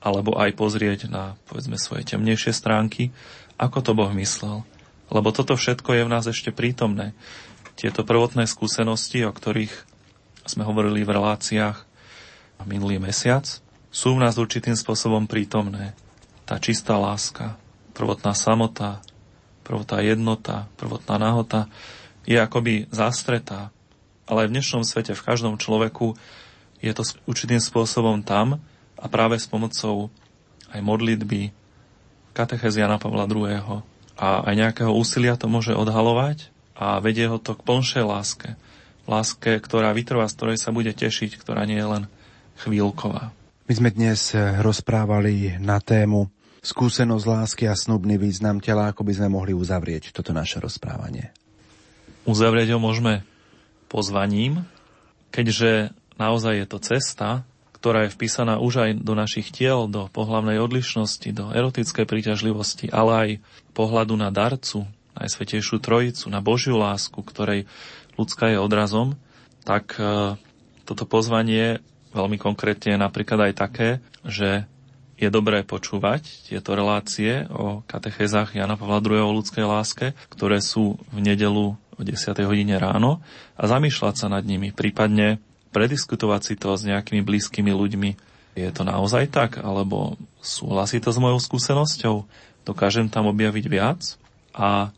alebo 0.00 0.32
aj 0.40 0.56
pozrieť 0.56 1.12
na, 1.12 1.36
povedzme, 1.44 1.76
svoje 1.76 2.08
temnejšie 2.08 2.56
stránky, 2.56 3.12
ako 3.60 3.84
to 3.84 3.92
Boh 3.92 4.08
myslel. 4.16 4.64
Lebo 5.12 5.28
toto 5.28 5.60
všetko 5.60 5.92
je 5.92 6.02
v 6.08 6.12
nás 6.16 6.24
ešte 6.24 6.48
prítomné. 6.48 7.12
Tieto 7.76 8.00
prvotné 8.00 8.48
skúsenosti, 8.48 9.28
o 9.28 9.32
ktorých 9.36 9.76
sme 10.48 10.64
hovorili 10.64 11.04
v 11.04 11.20
reláciách 11.20 11.84
minulý 12.64 12.96
mesiac, 12.96 13.44
sú 13.92 14.16
v 14.16 14.24
nás 14.24 14.40
určitým 14.40 14.72
spôsobom 14.72 15.28
prítomné. 15.28 15.92
Tá 16.48 16.56
čistá 16.56 16.96
láska, 16.96 17.59
prvotná 18.00 18.32
samota, 18.32 19.04
prvotná 19.60 20.00
jednota, 20.00 20.72
prvotná 20.80 21.20
nahota 21.20 21.68
je 22.24 22.40
akoby 22.40 22.88
zastretá. 22.88 23.68
Ale 24.24 24.48
aj 24.48 24.48
v 24.48 24.54
dnešnom 24.56 24.88
svete, 24.88 25.12
v 25.12 25.20
každom 25.20 25.60
človeku 25.60 26.16
je 26.80 26.92
to 26.96 27.04
určitým 27.28 27.60
spôsobom 27.60 28.24
tam 28.24 28.56
a 28.96 29.04
práve 29.12 29.36
s 29.36 29.44
pomocou 29.44 30.08
aj 30.72 30.80
modlitby, 30.80 31.52
katechézia 32.32 32.88
Jana 32.88 32.96
Pavla 32.96 33.28
II. 33.28 33.84
a 34.16 34.28
aj 34.48 34.54
nejakého 34.56 34.96
úsilia 34.96 35.36
to 35.36 35.44
môže 35.44 35.76
odhalovať 35.76 36.48
a 36.72 36.96
vedie 37.04 37.28
ho 37.28 37.36
to 37.36 37.52
k 37.52 37.60
plnšej 37.60 38.04
láske. 38.08 38.48
Láske, 39.04 39.60
ktorá 39.60 39.92
vytrvá, 39.92 40.24
z 40.24 40.40
ktorej 40.40 40.56
sa 40.56 40.72
bude 40.72 40.94
tešiť, 40.96 41.36
ktorá 41.36 41.68
nie 41.68 41.76
je 41.76 41.88
len 42.00 42.04
chvíľková. 42.64 43.34
My 43.68 43.72
sme 43.76 43.90
dnes 43.92 44.32
rozprávali 44.62 45.60
na 45.60 45.82
tému 45.84 46.32
skúsenosť 46.60 47.24
lásky 47.24 47.64
a 47.68 47.74
snubný 47.76 48.20
význam 48.20 48.60
tela, 48.60 48.92
ako 48.92 49.04
by 49.04 49.12
sme 49.16 49.28
mohli 49.32 49.52
uzavrieť 49.56 50.12
toto 50.12 50.36
naše 50.36 50.60
rozprávanie. 50.60 51.32
Uzavrieť 52.28 52.76
ho 52.76 52.80
môžeme 52.80 53.24
pozvaním, 53.88 54.68
keďže 55.32 55.96
naozaj 56.20 56.64
je 56.64 56.66
to 56.68 56.78
cesta, 56.78 57.28
ktorá 57.80 58.04
je 58.06 58.12
vpísaná 58.12 58.60
už 58.60 58.84
aj 58.84 58.90
do 59.00 59.16
našich 59.16 59.48
tiel, 59.48 59.88
do 59.88 60.12
pohlavnej 60.12 60.60
odlišnosti, 60.60 61.32
do 61.32 61.48
erotickej 61.48 62.04
príťažlivosti, 62.04 62.92
ale 62.92 63.12
aj 63.16 63.30
pohľadu 63.72 64.14
na 64.20 64.28
darcu, 64.28 64.84
Najsvetejšiu 65.16 65.80
Trojicu, 65.82 66.28
na 66.28 66.44
Božiu 66.44 66.76
lásku, 66.76 67.16
ktorej 67.18 67.66
ľudská 68.14 68.52
je 68.52 68.62
odrazom, 68.62 69.16
tak 69.64 69.96
e, 69.96 70.36
toto 70.84 71.04
pozvanie 71.08 71.80
veľmi 72.12 72.36
konkrétne 72.36 72.94
je 72.94 73.00
napríklad 73.00 73.50
aj 73.50 73.52
také, 73.56 73.88
že 74.22 74.68
je 75.20 75.28
dobré 75.28 75.60
počúvať 75.60 76.48
tieto 76.48 76.72
relácie 76.72 77.44
o 77.52 77.84
katechézach 77.84 78.56
Jana 78.56 78.80
Pavla 78.80 79.04
II. 79.04 79.20
o 79.20 79.36
ľudskej 79.36 79.68
láske, 79.68 80.16
ktoré 80.32 80.64
sú 80.64 80.96
v 81.12 81.18
nedelu 81.20 81.76
o 81.76 82.00
10. 82.00 82.16
hodine 82.48 82.80
ráno 82.80 83.20
a 83.60 83.68
zamýšľať 83.68 84.14
sa 84.16 84.26
nad 84.32 84.40
nimi, 84.48 84.72
prípadne 84.72 85.36
prediskutovať 85.76 86.40
si 86.40 86.54
to 86.56 86.72
s 86.72 86.88
nejakými 86.88 87.20
blízkymi 87.20 87.68
ľuďmi. 87.68 88.10
Je 88.56 88.70
to 88.72 88.82
naozaj 88.82 89.28
tak, 89.28 89.60
alebo 89.60 90.16
súhlasí 90.40 90.98
to 90.98 91.12
s 91.12 91.20
mojou 91.20 91.38
skúsenosťou? 91.38 92.24
Dokážem 92.64 93.12
tam 93.12 93.28
objaviť 93.28 93.64
viac? 93.68 94.00
A 94.56 94.90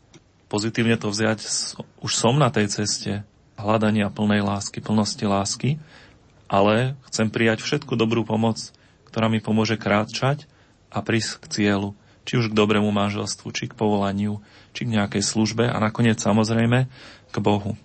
pozitívne 0.47 0.95
to 0.95 1.11
vziať, 1.11 1.43
už 1.99 2.11
som 2.15 2.39
na 2.39 2.47
tej 2.47 2.71
ceste 2.71 3.27
hľadania 3.59 4.09
plnej 4.09 4.41
lásky, 4.41 4.79
plnosti 4.79 5.21
lásky, 5.27 5.69
ale 6.47 6.97
chcem 7.11 7.29
prijať 7.29 7.61
všetku 7.61 7.93
dobrú 7.93 8.25
pomoc, 8.25 8.73
ktorá 9.13 9.29
mi 9.29 9.37
pomôže 9.37 9.77
kráčať 9.77 10.49
a 10.89 11.05
prísť 11.05 11.45
k 11.45 11.45
cieľu, 11.53 11.93
či 12.25 12.41
už 12.41 12.49
k 12.49 12.57
dobrému 12.57 12.89
manželstvu, 12.89 13.53
či 13.53 13.69
k 13.69 13.77
povolaniu, 13.77 14.41
či 14.73 14.89
k 14.89 14.97
nejakej 14.97 15.21
službe 15.21 15.69
a 15.69 15.77
nakoniec 15.77 16.17
samozrejme 16.17 16.89
k 17.29 17.35
Bohu. 17.37 17.77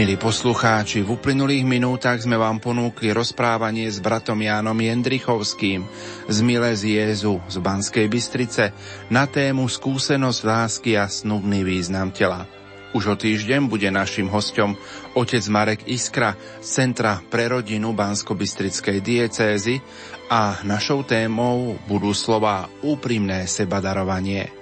Milí 0.00 0.16
poslucháči, 0.16 1.04
v 1.04 1.12
uplynulých 1.12 1.60
minútach 1.68 2.16
sme 2.24 2.40
vám 2.40 2.56
ponúkli 2.56 3.12
rozprávanie 3.12 3.84
s 3.84 4.00
bratom 4.00 4.40
Jánom 4.40 4.72
Jendrichovským 4.72 5.84
z 6.24 6.36
Miles 6.40 6.88
Jezu 6.88 7.36
z 7.44 7.60
Banskej 7.60 8.08
Bystrice 8.08 8.72
na 9.12 9.28
tému 9.28 9.68
skúsenosť 9.68 10.40
lásky 10.40 10.96
a 10.96 11.04
snubný 11.04 11.60
význam 11.68 12.16
tela. 12.16 12.48
Už 12.96 13.12
o 13.12 13.16
týždeň 13.20 13.68
bude 13.68 13.92
našim 13.92 14.32
hostom 14.32 14.72
otec 15.12 15.44
Marek 15.52 15.84
Iskra 15.84 16.32
z 16.64 16.80
Centra 16.80 17.20
pre 17.20 17.52
rodinu 17.52 17.92
Bansko-Bystrickej 17.92 19.04
diecézy 19.04 19.84
a 20.32 20.64
našou 20.64 21.04
témou 21.04 21.76
budú 21.84 22.16
slova 22.16 22.72
úprimné 22.80 23.44
sebadarovanie. 23.44 24.59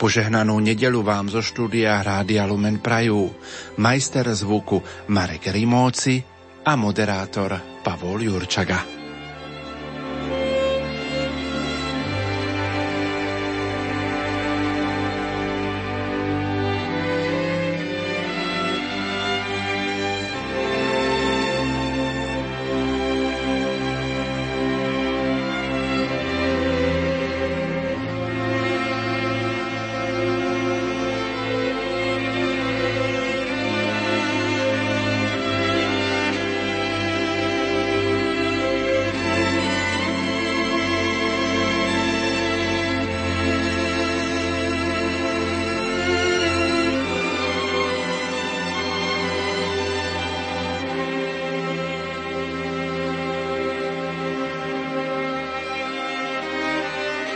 Požehnanú 0.00 0.58
nedelu 0.58 1.00
vám 1.04 1.30
zo 1.30 1.44
štúdia 1.44 2.00
Rádia 2.00 2.48
Lumen 2.48 2.82
Prajú, 2.82 3.30
majster 3.78 4.26
zvuku 4.32 4.82
Marek 5.12 5.52
Rimóci 5.52 6.24
a 6.64 6.72
moderátor 6.74 7.82
Pavol 7.84 8.24
Jurčaga. 8.24 9.03